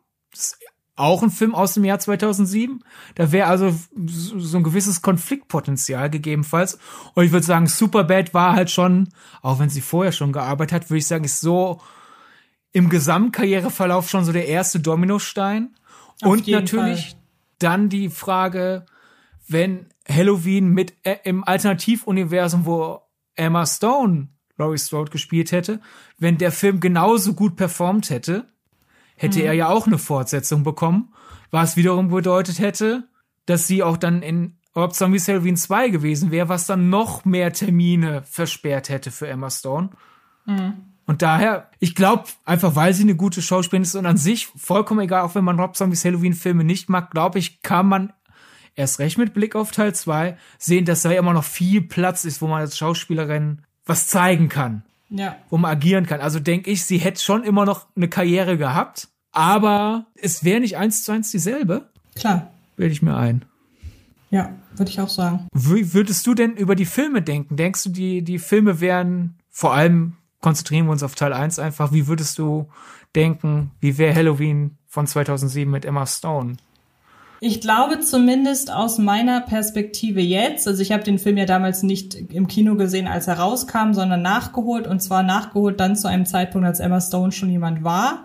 [0.95, 2.83] Auch ein Film aus dem Jahr 2007.
[3.13, 6.79] Da wäre also so ein gewisses Konfliktpotenzial gegebenenfalls.
[7.13, 9.09] Und ich würde sagen, Superbad war halt schon,
[9.43, 11.81] auch wenn sie vorher schon gearbeitet hat, würde ich sagen, ist so
[12.71, 15.75] im Gesamtkarriereverlauf schon so der erste Dominostein.
[16.21, 17.19] Auf Und natürlich Fall.
[17.59, 18.85] dann die Frage,
[19.47, 23.01] wenn Halloween mit äh, im Alternativuniversum, wo
[23.35, 25.79] Emma Stone Laurie Strode gespielt hätte,
[26.17, 28.47] wenn der Film genauso gut performt hätte,
[29.15, 29.45] hätte mhm.
[29.45, 31.13] er ja auch eine Fortsetzung bekommen,
[31.51, 33.07] was wiederum bedeutet hätte,
[33.45, 37.53] dass sie auch dann in Rob Zombies Halloween 2 gewesen wäre, was dann noch mehr
[37.53, 39.89] Termine versperrt hätte für Emma Stone.
[40.45, 40.73] Mhm.
[41.07, 44.99] Und daher, ich glaube, einfach weil sie eine gute Schauspielerin ist und an sich vollkommen
[44.99, 48.13] egal, auch wenn man Rob Zombies Halloween Filme nicht mag, glaube ich, kann man
[48.75, 52.41] erst recht mit Blick auf Teil 2 sehen, dass da immer noch viel Platz ist,
[52.41, 54.83] wo man als Schauspielerin was zeigen kann.
[55.09, 55.37] Ja.
[55.49, 56.19] Wo man agieren kann.
[56.19, 60.75] Also denke ich, sie hätte schon immer noch eine Karriere gehabt, aber es wäre nicht
[60.75, 61.89] eins zu eins dieselbe.
[62.15, 62.51] Klar.
[62.75, 63.45] Bilde ich mir ein.
[64.29, 65.47] Ja, würde ich auch sagen.
[65.53, 67.55] Wie würdest du denn über die Filme denken?
[67.55, 70.17] Denkst du, die, die Filme wären, vor allem
[70.47, 72.67] konzentrieren wir uns auf Teil 1 einfach, wie würdest du
[73.17, 76.55] denken, wie wäre Halloween von 2007 mit Emma Stone?
[77.41, 82.15] Ich glaube zumindest aus meiner Perspektive jetzt, also ich habe den Film ja damals nicht
[82.31, 86.65] im Kino gesehen, als er rauskam, sondern nachgeholt und zwar nachgeholt dann zu einem Zeitpunkt,
[86.65, 88.23] als Emma Stone schon jemand war.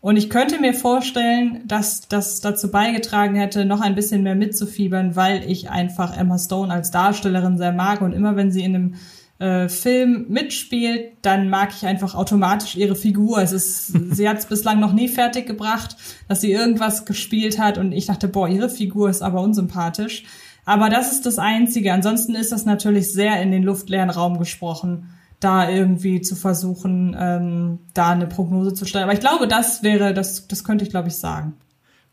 [0.00, 5.16] Und ich könnte mir vorstellen, dass das dazu beigetragen hätte, noch ein bisschen mehr mitzufiebern,
[5.16, 8.94] weil ich einfach Emma Stone als Darstellerin sehr mag und immer wenn sie in einem
[9.38, 13.38] äh, Film mitspielt, dann mag ich einfach automatisch ihre Figur.
[13.38, 15.96] Es ist, sie hat es bislang noch nie fertig gebracht,
[16.28, 20.24] dass sie irgendwas gespielt hat und ich dachte, boah, ihre Figur ist aber unsympathisch.
[20.64, 21.92] Aber das ist das Einzige.
[21.92, 25.10] Ansonsten ist das natürlich sehr in den luftleeren Raum gesprochen,
[25.40, 29.04] da irgendwie zu versuchen, ähm, da eine Prognose zu stellen.
[29.04, 31.54] Aber ich glaube, das wäre, das, das könnte ich, glaube ich, sagen.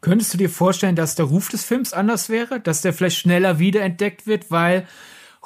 [0.01, 2.59] Könntest du dir vorstellen, dass der Ruf des Films anders wäre?
[2.59, 4.86] Dass der vielleicht schneller wiederentdeckt wird, weil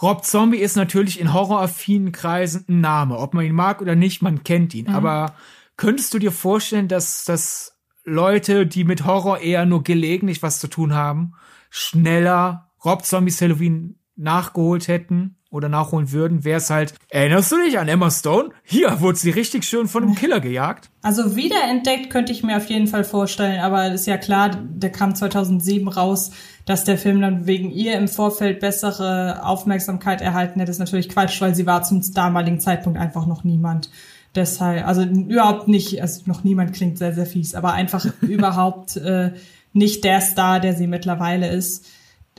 [0.01, 3.17] Rob Zombie ist natürlich in horroraffinen Kreisen ein Name.
[3.17, 4.87] Ob man ihn mag oder nicht, man kennt ihn.
[4.87, 4.95] Mhm.
[4.95, 5.35] Aber
[5.77, 10.67] könntest du dir vorstellen, dass, dass Leute, die mit Horror eher nur gelegentlich was zu
[10.67, 11.33] tun haben,
[11.69, 17.79] schneller Rob Zombies Halloween nachgeholt hätten oder nachholen würden, wäre es halt, erinnerst du dich
[17.79, 18.49] an Emma Stone?
[18.63, 20.91] Hier wurde sie richtig schön von einem Killer gejagt.
[21.01, 25.15] Also wiederentdeckt könnte ich mir auf jeden Fall vorstellen, aber ist ja klar, der kam
[25.15, 26.31] 2007 raus,
[26.66, 31.39] dass der Film dann wegen ihr im Vorfeld bessere Aufmerksamkeit erhalten hätte, ist natürlich Quatsch,
[31.41, 33.89] weil sie war zum damaligen Zeitpunkt einfach noch niemand.
[34.34, 39.32] Deshalb, also überhaupt nicht, also noch niemand klingt sehr, sehr fies, aber einfach überhaupt äh,
[39.74, 41.86] nicht der Star, der sie mittlerweile ist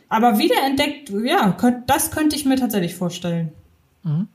[0.09, 3.53] aber wiederentdeckt, ja, könnt, das könnte ich mir tatsächlich vorstellen.
[4.03, 4.29] Mhm.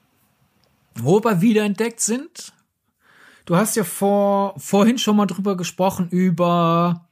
[0.95, 2.53] Wo wir wiederentdeckt sind,
[3.45, 7.07] du hast ja vor, vorhin schon mal drüber gesprochen, über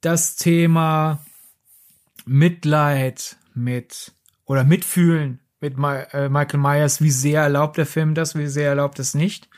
[0.00, 1.18] das Thema
[2.24, 4.12] Mitleid mit
[4.44, 8.98] oder Mitfühlen mit äh, Michael Myers, wie sehr erlaubt der Film das, wie sehr erlaubt
[8.98, 9.48] es nicht.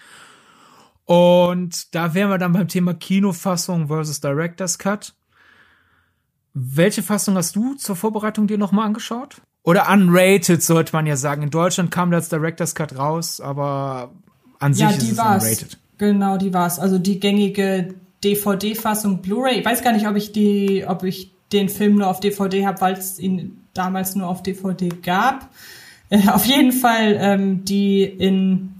[1.05, 5.15] Und da wären wir dann beim Thema Kinofassung versus Director's Cut.
[6.55, 9.41] Welche Fassung hast du zur Vorbereitung dir nochmal angeschaut?
[9.63, 11.43] Oder unrated, sollte man ja sagen.
[11.43, 14.13] In Deutschland kam das Director's Cut raus, aber
[14.59, 15.43] an sich ja, ist es war's.
[15.43, 15.79] unrated.
[15.99, 16.79] Genau, die war's.
[16.79, 17.95] Also die gängige
[18.25, 19.59] DVD-Fassung Blu-ray.
[19.59, 22.81] Ich weiß gar nicht, ob ich die, ob ich den Film nur auf DVD habe,
[22.81, 25.49] weil es ihn damals nur auf DVD gab.
[26.09, 28.75] Äh, auf jeden Fall ähm, die in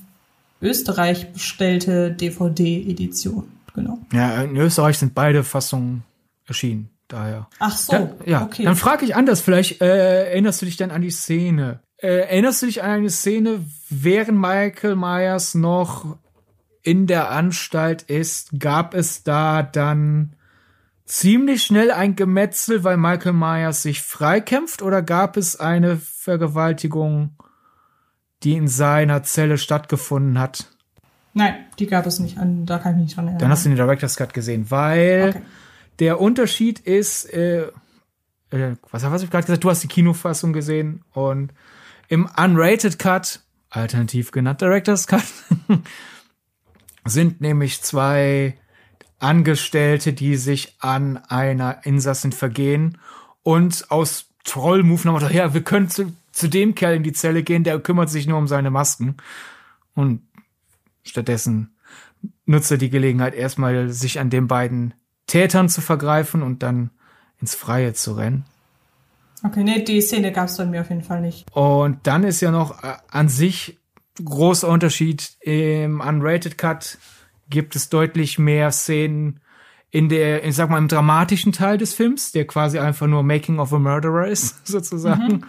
[0.61, 3.45] Österreich bestellte DVD-Edition.
[3.75, 3.99] Genau.
[4.13, 6.03] Ja, in Österreich sind beide Fassungen
[6.47, 7.49] erschienen Daher.
[7.61, 8.65] Ach so, Dann, ja, okay.
[8.65, 9.41] dann frage ich anders.
[9.41, 11.81] Vielleicht äh, erinnerst du dich dann an die Szene.
[11.99, 16.17] Äh, erinnerst du dich an eine Szene, während Michael Myers noch
[16.83, 18.59] in der Anstalt ist?
[18.59, 20.35] Gab es da dann
[21.07, 24.83] ziemlich schnell ein Gemetzel, weil Michael Myers sich freikämpft?
[24.83, 27.37] Oder gab es eine Vergewaltigung,
[28.43, 30.71] die in seiner Zelle stattgefunden hat?
[31.33, 32.37] Nein, die gab es nicht.
[32.37, 33.41] Da kann ich mich nicht dran erinnern.
[33.41, 35.43] Dann hast du den Director's Cut gesehen, weil Okay.
[35.99, 37.69] der Unterschied ist, äh,
[38.51, 39.63] äh, was, was ich gerade gesagt?
[39.65, 41.53] Du hast die Kinofassung gesehen und
[42.09, 43.41] im Unrated Cut,
[43.71, 45.25] alternativ genannt Director's Cut,
[47.05, 48.57] sind nämlich zwei
[49.19, 52.99] Angestellte, die sich an einer Insassin vergehen
[53.43, 57.65] und aus Trollmove Motto, ja, wir können zu, zu dem Kerl in die Zelle gehen,
[57.65, 59.17] der kümmert sich nur um seine Masken.
[59.95, 60.23] Und
[61.03, 61.75] stattdessen
[62.45, 64.95] nutzt er die Gelegenheit, erstmal sich an den beiden
[65.27, 66.91] Tätern zu vergreifen und dann
[67.41, 68.45] ins Freie zu rennen.
[69.43, 71.47] Okay, nee, die Szene gab es bei mir auf jeden Fall nicht.
[71.53, 73.79] Und dann ist ja noch äh, an sich
[74.23, 75.37] großer Unterschied.
[75.41, 76.99] Im Unrated Cut
[77.49, 79.41] gibt es deutlich mehr Szenen
[79.91, 83.59] in der, ich sag mal, im dramatischen Teil des Films, der quasi einfach nur Making
[83.59, 85.47] of a Murderer ist, sozusagen.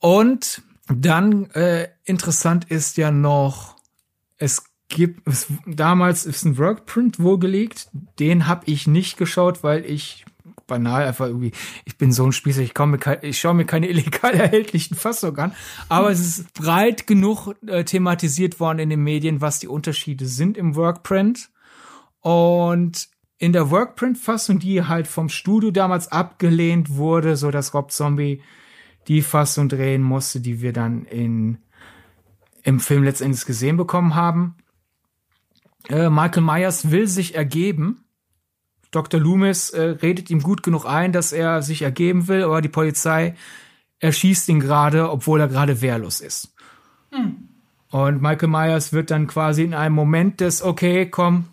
[0.00, 3.76] Und dann äh, interessant ist ja noch,
[4.36, 7.88] es gibt, es, damals ist ein Workprint wohlgelegt,
[8.18, 10.24] den habe ich nicht geschaut, weil ich
[10.70, 11.52] banal einfach irgendwie,
[11.84, 14.96] ich bin so ein Spießer, ich, komm mir kein, ich schaue mir keine illegal erhältlichen
[14.96, 15.52] Fassungen an,
[15.90, 20.56] aber es ist breit genug äh, thematisiert worden in den Medien, was die Unterschiede sind
[20.56, 21.50] im Workprint.
[22.20, 23.08] Und
[23.38, 28.42] in der Workprint-Fassung, die halt vom Studio damals abgelehnt wurde, so dass Rob Zombie
[29.08, 31.58] die Fassung drehen musste, die wir dann in,
[32.62, 34.56] im Film letztendlich gesehen bekommen haben.
[35.88, 38.04] Äh, Michael Myers will sich ergeben.
[38.90, 39.20] Dr.
[39.20, 43.34] Loomis äh, redet ihm gut genug ein, dass er sich ergeben will, aber die Polizei
[44.00, 46.54] erschießt ihn gerade, obwohl er gerade wehrlos ist.
[47.90, 51.46] Und Michael Myers wird dann quasi in einem Moment des, okay, komm,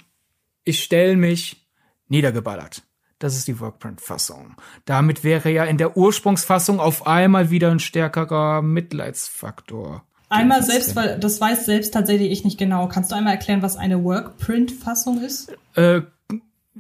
[0.64, 1.68] ich stell mich,
[2.08, 2.84] niedergeballert.
[3.20, 4.56] Das ist die Workprint-Fassung.
[4.86, 10.04] Damit wäre ja in der Ursprungsfassung auf einmal wieder ein stärkerer Mitleidsfaktor.
[10.30, 12.88] Einmal selbst, weil das weiß selbst tatsächlich ich nicht genau.
[12.88, 15.52] Kannst du einmal erklären, was eine Workprint-Fassung ist?
[15.74, 16.02] Äh,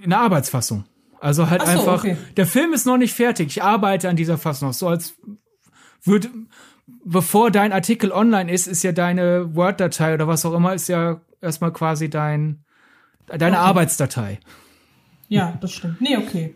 [0.03, 0.85] eine Arbeitsfassung.
[1.19, 2.17] Also halt so, einfach, okay.
[2.35, 3.47] der Film ist noch nicht fertig.
[3.47, 4.73] Ich arbeite an dieser Fassung noch.
[4.73, 5.15] So als
[6.03, 6.29] würde,
[7.03, 11.21] bevor dein Artikel online ist, ist ja deine Word-Datei oder was auch immer, ist ja
[11.41, 12.63] erstmal quasi dein,
[13.27, 13.65] deine Okay.
[13.65, 14.39] Arbeitsdatei.
[15.27, 16.01] Ja, das stimmt.
[16.01, 16.55] Nee, okay.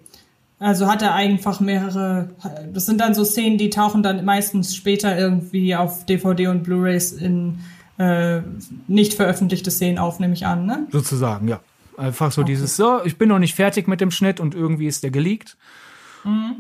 [0.60, 2.30] Also hat er einfach mehrere,
[2.72, 7.14] das sind dann so Szenen, die tauchen dann meistens später irgendwie auf DVD und Blu-rays
[7.14, 7.60] in
[7.98, 8.42] äh,
[8.88, 10.88] nicht veröffentlichte Szenen auf, nehme ich an, ne?
[10.92, 11.62] Sozusagen, ja.
[11.98, 15.04] Einfach so dieses, so, ich bin noch nicht fertig mit dem Schnitt und irgendwie ist
[15.04, 15.58] der geleakt.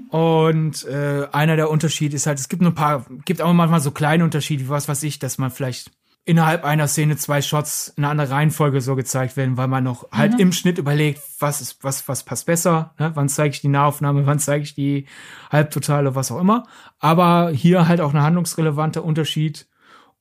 [0.09, 3.79] Und äh, einer der Unterschiede ist halt, es gibt nur ein paar, gibt auch manchmal
[3.79, 5.91] so kleine Unterschiede, wie was weiß ich, dass man vielleicht
[6.23, 10.11] innerhalb einer Szene zwei Shots in einer anderen Reihenfolge so gezeigt werden, weil man noch
[10.11, 13.11] halt im Schnitt überlegt, was ist, was, was passt besser, ne?
[13.15, 15.07] wann zeige ich die Nahaufnahme, wann zeige ich die
[15.51, 16.67] Halbtotale, was auch immer.
[16.99, 19.67] Aber hier halt auch ein handlungsrelevanter Unterschied.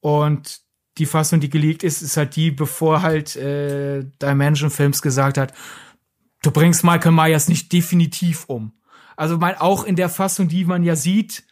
[0.00, 0.62] Und
[1.00, 5.52] die Fassung, die geleakt ist, ist halt die, bevor halt äh, Dimension Films gesagt hat,
[6.42, 8.72] du bringst Michael Myers nicht definitiv um.
[9.16, 11.44] Also mein, auch in der Fassung, die man ja sieht,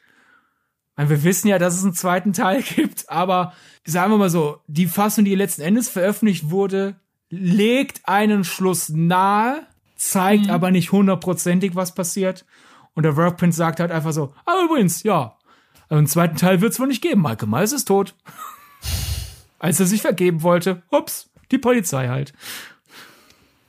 [0.97, 4.61] meine, wir wissen ja, dass es einen zweiten Teil gibt, aber sagen wir mal so,
[4.67, 6.97] die Fassung, die letzten Endes veröffentlicht wurde,
[7.31, 12.45] legt einen Schluss nahe, zeigt aber nicht hundertprozentig, was passiert.
[12.95, 15.37] Und der Workprint sagt halt einfach so, ah, übrigens, ja,
[15.89, 17.23] einen zweiten Teil wird es wohl nicht geben.
[17.23, 18.15] Michael Myers ist tot.
[19.59, 22.33] Als er sich vergeben wollte, ups, die Polizei halt.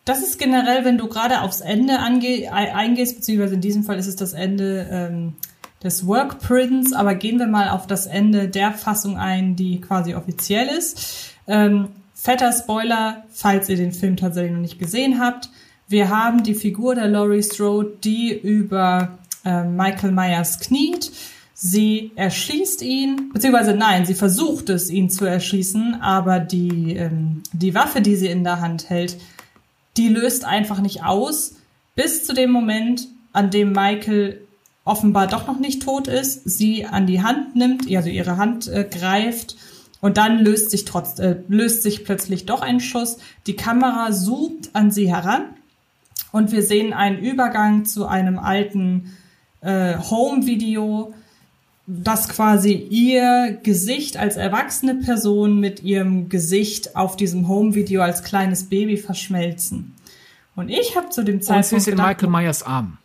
[0.06, 4.00] Das ist generell, wenn du gerade aufs Ende ange ei- eingehst, beziehungsweise in diesem Fall
[4.00, 5.34] ist es das Ende ähm,
[5.84, 10.68] des Workprints, aber gehen wir mal auf das Ende der Fassung ein, die quasi offiziell
[10.68, 11.34] ist.
[11.48, 15.50] Ähm, fetter Spoiler, falls ihr den Film tatsächlich noch nicht gesehen habt.
[15.88, 21.12] Wir haben die Figur der Laurie Strode, die über ähm, Michael Myers kniet.
[21.62, 27.76] Sie erschießt ihn, beziehungsweise nein, sie versucht es, ihn zu erschießen, aber die, ähm, die
[27.76, 29.18] Waffe, die sie in der Hand hält,
[29.98, 31.56] die löst einfach nicht aus,
[31.96, 34.40] bis zu dem Moment, an dem Michael
[34.86, 38.88] offenbar doch noch nicht tot ist, sie an die Hand nimmt, also ihre Hand äh,
[38.90, 39.58] greift
[40.00, 43.18] und dann löst sich trotz, äh, löst sich plötzlich doch ein Schuss.
[43.48, 45.42] Die Kamera zoomt an sie heran
[46.32, 49.18] und wir sehen einen Übergang zu einem alten
[49.60, 51.14] äh, Home-Video,
[51.92, 58.70] dass quasi ihr Gesicht als erwachsene Person mit ihrem Gesicht auf diesem Home-Video als kleines
[58.70, 59.96] Baby verschmelzen.
[60.56, 63.00] Und ich habe zu dem Und sie Zeitpunkt ist in gedacht, Michael Myers Arm.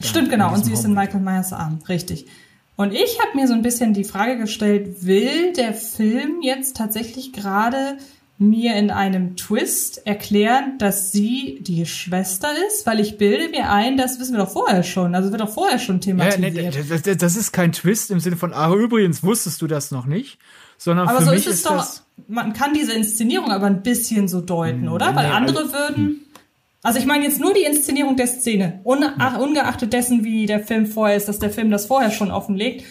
[0.00, 0.54] Stimmt, genau.
[0.54, 1.80] Und sie ist in Michael Myers Arm.
[1.86, 2.26] Richtig.
[2.76, 7.34] Und ich habe mir so ein bisschen die Frage gestellt, will der Film jetzt tatsächlich
[7.34, 7.98] gerade
[8.40, 13.98] mir in einem Twist erklären, dass sie die Schwester ist, weil ich bilde mir ein,
[13.98, 15.14] das wissen wir doch vorher schon.
[15.14, 16.54] Also wird doch vorher schon thematisiert.
[16.54, 19.90] Ja, nee, das, das, ist kein Twist im Sinne von, ah, übrigens wusstest du das
[19.90, 20.38] noch nicht,
[20.78, 21.86] sondern aber für so mich ist es doch.
[22.28, 25.14] Man kann diese Inszenierung aber ein bisschen so deuten, oder?
[25.14, 26.20] Weil nee, andere also, würden.
[26.82, 31.18] Also ich meine jetzt nur die Inszenierung der Szene, ungeachtet dessen, wie der Film vorher
[31.18, 32.86] ist, dass der Film das vorher schon offenlegt.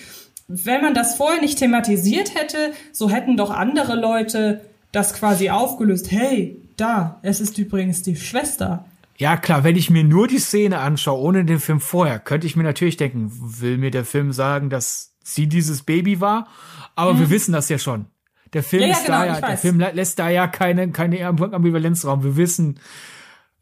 [0.48, 4.62] Wenn man das vorher nicht thematisiert hätte, so hätten doch andere Leute
[4.92, 6.12] das quasi aufgelöst.
[6.12, 8.86] Hey, da, es ist übrigens die Schwester.
[9.18, 12.56] Ja, klar, wenn ich mir nur die Szene anschaue, ohne den Film vorher, könnte ich
[12.56, 16.48] mir natürlich denken, will mir der Film sagen, dass sie dieses Baby war?
[16.96, 17.20] Aber mhm.
[17.20, 18.06] wir wissen das ja schon.
[18.54, 22.24] Der Film ja, ja, genau, da ja, der Film lässt da ja keine, keine Ambivalenzraum.
[22.24, 22.80] Wir wissen,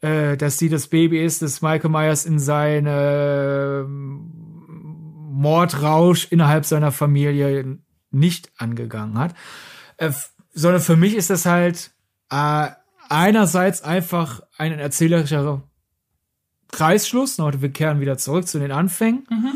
[0.00, 4.32] äh, dass sie das Baby ist, dass Michael Myers in seine ähm,
[5.32, 7.78] Mordrausch innerhalb seiner Familie
[8.10, 9.34] nicht angegangen hat.
[9.98, 10.12] Äh,
[10.58, 11.92] sondern für mich ist das halt
[12.30, 12.68] äh,
[13.08, 15.62] einerseits einfach ein erzählerischer
[16.72, 17.38] Kreisschluss.
[17.38, 19.24] Wir kehren wieder zurück zu den Anfängen.
[19.30, 19.52] Mhm.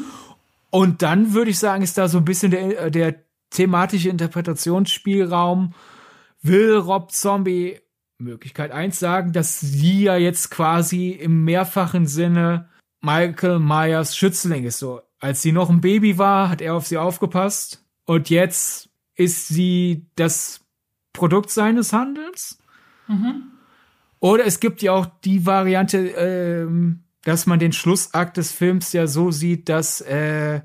[0.70, 3.16] Und dann würde ich sagen, ist da so ein bisschen der, der
[3.50, 5.74] thematische Interpretationsspielraum.
[6.40, 7.78] Will Rob Zombie
[8.18, 12.68] Möglichkeit eins sagen, dass sie ja jetzt quasi im mehrfachen Sinne
[13.00, 14.78] Michael Myers Schützling ist.
[14.78, 17.84] So, als sie noch ein Baby war, hat er auf sie aufgepasst.
[18.04, 20.61] Und jetzt ist sie das
[21.12, 22.58] Produkt seines Handelns.
[23.08, 23.44] Mhm.
[24.20, 29.06] Oder es gibt ja auch die Variante, ähm, dass man den Schlussakt des Films ja
[29.06, 30.60] so sieht, dass äh,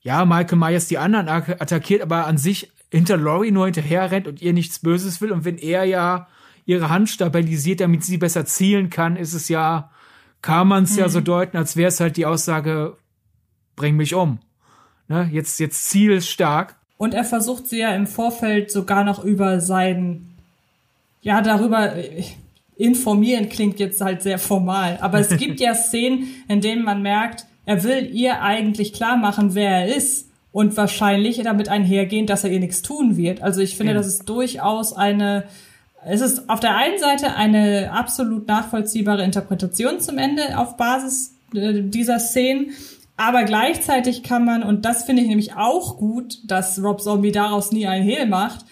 [0.00, 4.40] ja Michael Myers die anderen attackiert, aber an sich hinter Laurie nur hinterher rennt und
[4.40, 5.32] ihr nichts Böses will.
[5.32, 6.28] Und wenn er ja
[6.64, 9.90] ihre Hand stabilisiert, damit sie besser zielen kann, ist es ja,
[10.42, 10.98] kann man es mhm.
[11.00, 12.96] ja so deuten, als wäre es halt die Aussage,
[13.76, 14.38] bring mich um.
[15.08, 15.28] Ne?
[15.32, 16.76] Jetzt, jetzt zielstark.
[16.96, 20.34] Und er versucht sie ja im Vorfeld sogar noch über sein,
[21.22, 22.24] ja, darüber äh,
[22.76, 24.98] informieren klingt jetzt halt sehr formal.
[25.00, 29.54] Aber es gibt ja Szenen, in denen man merkt, er will ihr eigentlich klar machen,
[29.54, 33.42] wer er ist und wahrscheinlich damit einhergehen, dass er ihr nichts tun wird.
[33.42, 33.98] Also ich finde, ja.
[33.98, 35.44] das ist durchaus eine,
[36.06, 41.82] es ist auf der einen Seite eine absolut nachvollziehbare Interpretation zum Ende auf Basis äh,
[41.82, 42.70] dieser Szenen.
[43.16, 47.70] Aber gleichzeitig kann man, und das finde ich nämlich auch gut, dass Rob Zombie daraus
[47.70, 48.64] nie ein Hehl macht,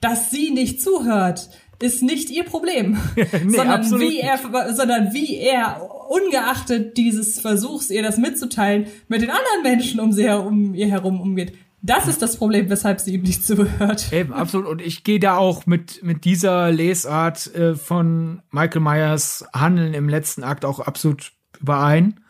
[0.00, 1.50] dass sie nicht zuhört,
[1.82, 2.98] ist nicht ihr Problem.
[3.16, 4.38] nee, sondern, wie er,
[4.74, 10.24] sondern wie er, ungeachtet dieses Versuchs, ihr das mitzuteilen, mit den anderen Menschen um sie
[10.24, 11.54] herum, ihr herum umgeht.
[11.82, 14.12] Das ist das Problem, weshalb sie ihm nicht zuhört.
[14.12, 14.68] Eben, absolut.
[14.68, 20.08] Und ich gehe da auch mit, mit dieser Lesart äh, von Michael Myers Handeln im
[20.08, 22.20] letzten Akt auch absolut überein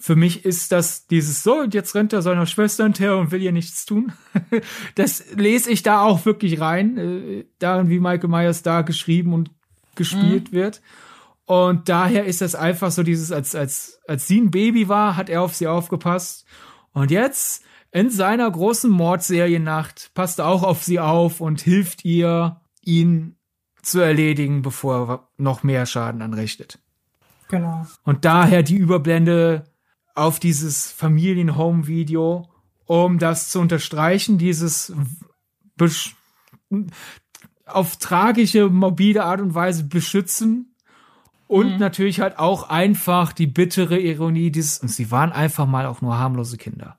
[0.00, 3.42] für mich ist das dieses so, und jetzt rennt er seiner Schwester hinterher und will
[3.42, 4.12] ihr nichts tun.
[4.94, 9.50] das lese ich da auch wirklich rein, äh, darin, wie Michael Myers da geschrieben und
[9.96, 10.56] gespielt mhm.
[10.56, 10.80] wird.
[11.44, 15.28] Und daher ist das einfach so dieses, als, als, als sie ein Baby war, hat
[15.28, 16.46] er auf sie aufgepasst.
[16.92, 22.60] Und jetzt, in seiner großen Mordseriennacht, passt er auch auf sie auf und hilft ihr,
[22.82, 23.36] ihn
[23.82, 26.78] zu erledigen, bevor er noch mehr Schaden anrichtet.
[27.48, 27.86] Genau.
[28.04, 29.64] Und daher die Überblende
[30.20, 32.46] auf dieses Familienhome-Video,
[32.84, 34.92] um das zu unterstreichen, dieses
[37.64, 40.74] auf tragische, morbide Art und Weise beschützen
[41.46, 41.78] und mhm.
[41.78, 46.18] natürlich halt auch einfach die bittere Ironie dieses, und sie waren einfach mal auch nur
[46.18, 46.96] harmlose Kinder.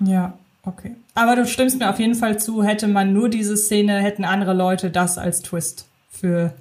[0.00, 0.96] Ja, okay.
[1.14, 4.54] Aber du stimmst mir auf jeden Fall zu, hätte man nur diese Szene, hätten andere
[4.54, 6.54] Leute das als Twist für,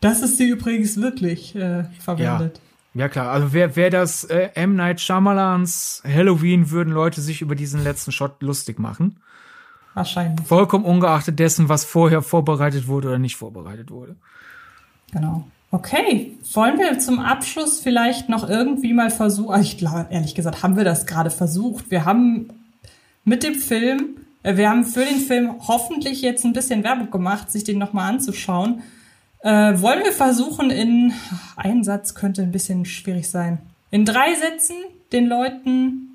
[0.00, 2.56] das ist sie übrigens wirklich äh, verwendet.
[2.56, 2.69] Ja.
[2.94, 4.74] Ja klar, also wer, wer das äh, M.
[4.74, 9.20] Night Shyamalans Halloween würden Leute sich über diesen letzten Shot lustig machen.
[9.94, 10.46] Wahrscheinlich.
[10.46, 14.16] Vollkommen ungeachtet dessen, was vorher vorbereitet wurde oder nicht vorbereitet wurde.
[15.12, 15.44] Genau.
[15.72, 20.64] Okay, wollen wir zum Abschluss vielleicht noch irgendwie mal versuchen, also ich glaube, ehrlich gesagt,
[20.64, 21.92] haben wir das gerade versucht.
[21.92, 22.48] Wir haben
[23.24, 27.52] mit dem Film, äh, wir haben für den Film hoffentlich jetzt ein bisschen Werbung gemacht,
[27.52, 28.82] sich den nochmal anzuschauen.
[29.42, 31.12] Äh, wollen wir versuchen, in
[31.56, 33.58] ein Satz könnte ein bisschen schwierig sein.
[33.90, 34.76] In drei Sätzen
[35.12, 36.10] den Leuten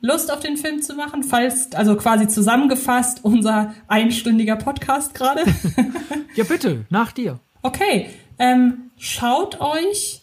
[0.00, 5.42] Lust auf den Film zu machen, falls, also quasi zusammengefasst, unser einstündiger Podcast gerade.
[6.36, 7.40] ja, bitte, nach dir.
[7.62, 8.08] Okay,
[8.38, 10.22] ähm, schaut euch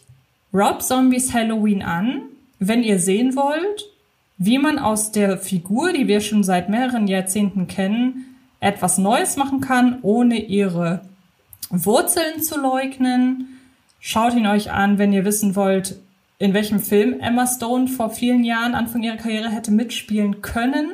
[0.54, 2.22] Rob Zombies Halloween an,
[2.58, 3.84] wenn ihr sehen wollt,
[4.38, 9.60] wie man aus der Figur, die wir schon seit mehreren Jahrzehnten kennen, etwas Neues machen
[9.60, 11.02] kann, ohne ihre
[11.70, 13.58] Wurzeln zu leugnen.
[14.00, 15.96] Schaut ihn euch an, wenn ihr wissen wollt,
[16.38, 20.90] in welchem Film Emma Stone vor vielen Jahren, Anfang ihrer Karriere, hätte mitspielen können.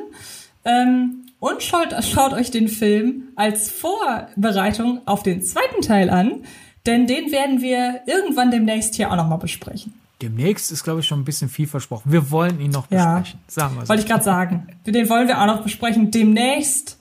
[0.65, 6.43] Ähm, und schaut, schaut euch den Film als Vorbereitung auf den zweiten Teil an,
[6.85, 9.93] denn den werden wir irgendwann demnächst hier auch nochmal besprechen.
[10.21, 12.09] Demnächst ist, glaube ich, schon ein bisschen viel versprochen.
[12.11, 13.19] Wir wollen ihn noch Ja.
[13.19, 13.41] besprechen.
[13.47, 13.89] Sagen wir so.
[13.89, 14.67] Wollte ich gerade sagen.
[14.85, 16.11] Den wollen wir auch noch besprechen.
[16.11, 16.97] Demnächst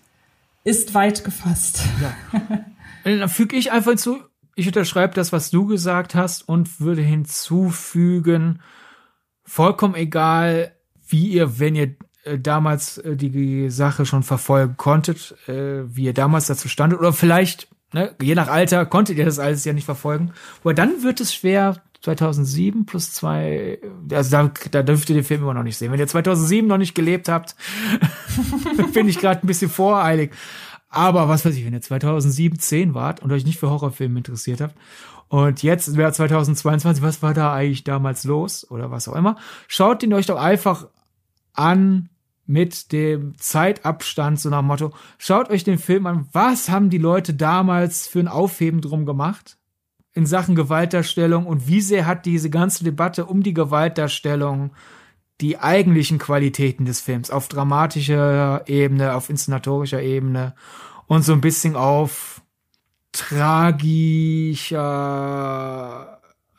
[0.64, 1.82] ist weit gefasst.
[2.32, 2.38] Äh,
[3.04, 4.20] Dann füge ich einfach hinzu,
[4.54, 8.60] ich unterschreibe das, was du gesagt hast und würde hinzufügen,
[9.44, 10.72] vollkommen egal,
[11.08, 16.14] wie ihr, wenn ihr äh, damals äh, die Sache schon verfolgen konntet, äh, wie ihr
[16.14, 19.84] damals dazu standet, oder vielleicht, ne, je nach Alter, konntet ihr das alles ja nicht
[19.84, 20.32] verfolgen,
[20.62, 23.78] aber dann wird es schwer, 2007 plus zwei,
[24.12, 25.92] also da, da dürft ihr den Film immer noch nicht sehen.
[25.92, 27.54] Wenn ihr 2007 noch nicht gelebt habt,
[28.92, 30.32] bin ich gerade ein bisschen voreilig.
[30.92, 34.60] Aber was weiß ich, wenn ihr 2007, 10 wart und euch nicht für Horrorfilme interessiert
[34.60, 34.76] habt
[35.28, 39.36] und jetzt wäre 2022, was war da eigentlich damals los oder was auch immer,
[39.68, 40.86] schaut ihn euch doch einfach
[41.54, 42.10] an
[42.44, 46.98] mit dem Zeitabstand, so nach dem Motto, schaut euch den Film an, was haben die
[46.98, 49.56] Leute damals für ein Aufheben drum gemacht
[50.12, 54.72] in Sachen Gewaltdarstellung und wie sehr hat diese ganze Debatte um die Gewaltdarstellung
[55.42, 60.54] die eigentlichen Qualitäten des Films auf dramatischer Ebene, auf inszenatorischer Ebene
[61.08, 62.40] und so ein bisschen auf
[63.10, 64.78] tragischer,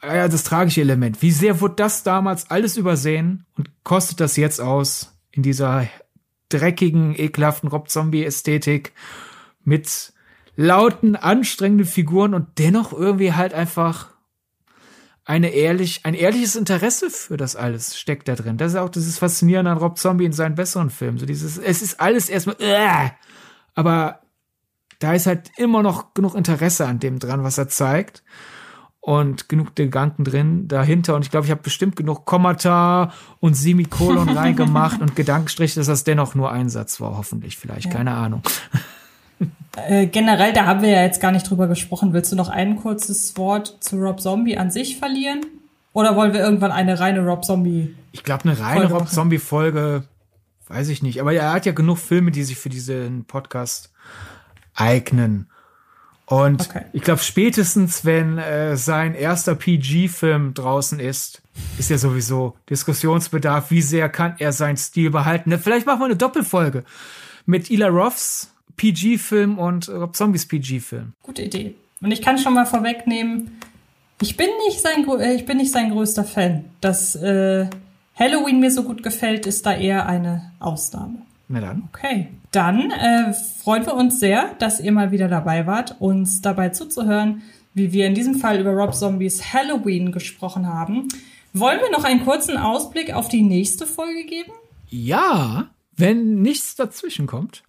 [0.04, 1.22] ja, das tragische Element.
[1.22, 5.88] Wie sehr wurde das damals alles übersehen und kostet das jetzt aus in dieser
[6.50, 8.92] dreckigen, ekelhaften Rob-Zombie-Ästhetik
[9.64, 10.12] mit
[10.58, 14.13] lauten, anstrengenden Figuren und dennoch irgendwie halt einfach
[15.26, 18.58] eine ehrlich, ein ehrliches Interesse für das alles steckt da drin.
[18.58, 21.18] Das ist auch dieses Faszinierende an Rob Zombie in seinen besseren Filmen.
[21.18, 23.10] So dieses, es ist alles erstmal, äh,
[23.74, 24.20] aber
[25.00, 28.24] da ist halt immer noch genug Interesse an dem dran, was er zeigt.
[29.06, 31.16] Und genug Gedanken drin dahinter.
[31.16, 33.12] Und ich glaube, ich habe bestimmt genug Kommata
[33.42, 38.14] und Semikolon reingemacht und Gedankenstriche, dass das dennoch nur ein Satz war, hoffentlich, vielleicht, keine
[38.14, 38.44] Ahnung.
[39.76, 42.14] Äh, generell, da haben wir ja jetzt gar nicht drüber gesprochen.
[42.14, 45.46] Willst du noch ein kurzes Wort zu Rob Zombie an sich verlieren?
[45.94, 47.96] Oder wollen wir irgendwann eine reine Rob Zombie?
[48.12, 49.14] Ich glaube, eine reine Folge Rob machen.
[49.14, 50.04] Zombie-Folge,
[50.68, 51.22] weiß ich nicht.
[51.22, 53.92] Aber er hat ja genug Filme, die sich für diesen Podcast
[54.76, 55.50] eignen.
[56.26, 56.86] Und Okay.
[56.94, 61.42] ich glaube, spätestens, wenn äh, sein erster PG-Film draußen ist,
[61.78, 63.70] ist ja sowieso Diskussionsbedarf.
[63.72, 65.58] Wie sehr kann er seinen Stil behalten?
[65.60, 66.84] Vielleicht machen wir eine Doppelfolge
[67.46, 71.14] mit Ila Roths PG-Film und Rob Zombies PG-Film.
[71.22, 71.76] Gute Idee.
[72.02, 73.60] Und ich kann schon mal vorwegnehmen,
[74.22, 76.66] ich bin nicht sein, äh, ich bin nicht sein größter Fan.
[76.82, 77.68] Dass äh,
[78.16, 81.20] Halloween mir so gut gefällt, ist da eher eine Ausnahme.
[81.48, 81.90] Na dann.
[81.94, 86.70] Okay, dann äh, freuen wir uns sehr, dass ihr mal wieder dabei wart, uns dabei
[86.70, 87.42] zuzuhören,
[87.74, 91.08] wie wir in diesem Fall über Rob Zombies Halloween gesprochen haben.
[91.54, 94.52] Wollen wir noch einen kurzen Ausblick auf die nächste Folge geben?
[94.90, 97.64] Ja, wenn nichts dazwischen kommt.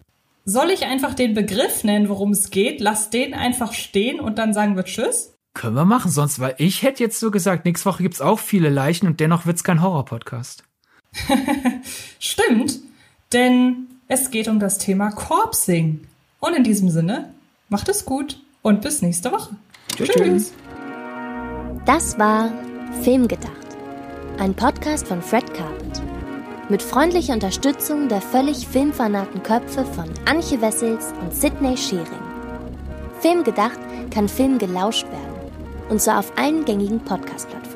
[0.47, 2.79] Soll ich einfach den Begriff nennen, worum es geht?
[2.79, 5.33] Lass den einfach stehen und dann sagen wir Tschüss?
[5.55, 8.69] Können wir machen, sonst, weil ich hätte jetzt so gesagt, nächste Woche gibt's auch viele
[8.69, 10.63] Leichen und dennoch wird's kein Horror-Podcast.
[12.19, 12.79] Stimmt,
[13.33, 16.01] denn es geht um das Thema Corpsing.
[16.39, 17.33] Und in diesem Sinne,
[17.69, 19.55] macht es gut und bis nächste Woche.
[19.95, 20.53] Tschüss.
[21.85, 22.53] Das war
[23.01, 23.49] Filmgedacht,
[24.37, 26.14] ein Podcast von Fred Carpet.
[26.67, 32.07] Mit freundlicher Unterstützung der völlig filmfanaten Köpfe von Antje Wessels und Sidney Schering.
[33.19, 35.51] Filmgedacht kann Film gelauscht werden.
[35.89, 37.74] Und zwar auf allen gängigen Podcast-Plattformen.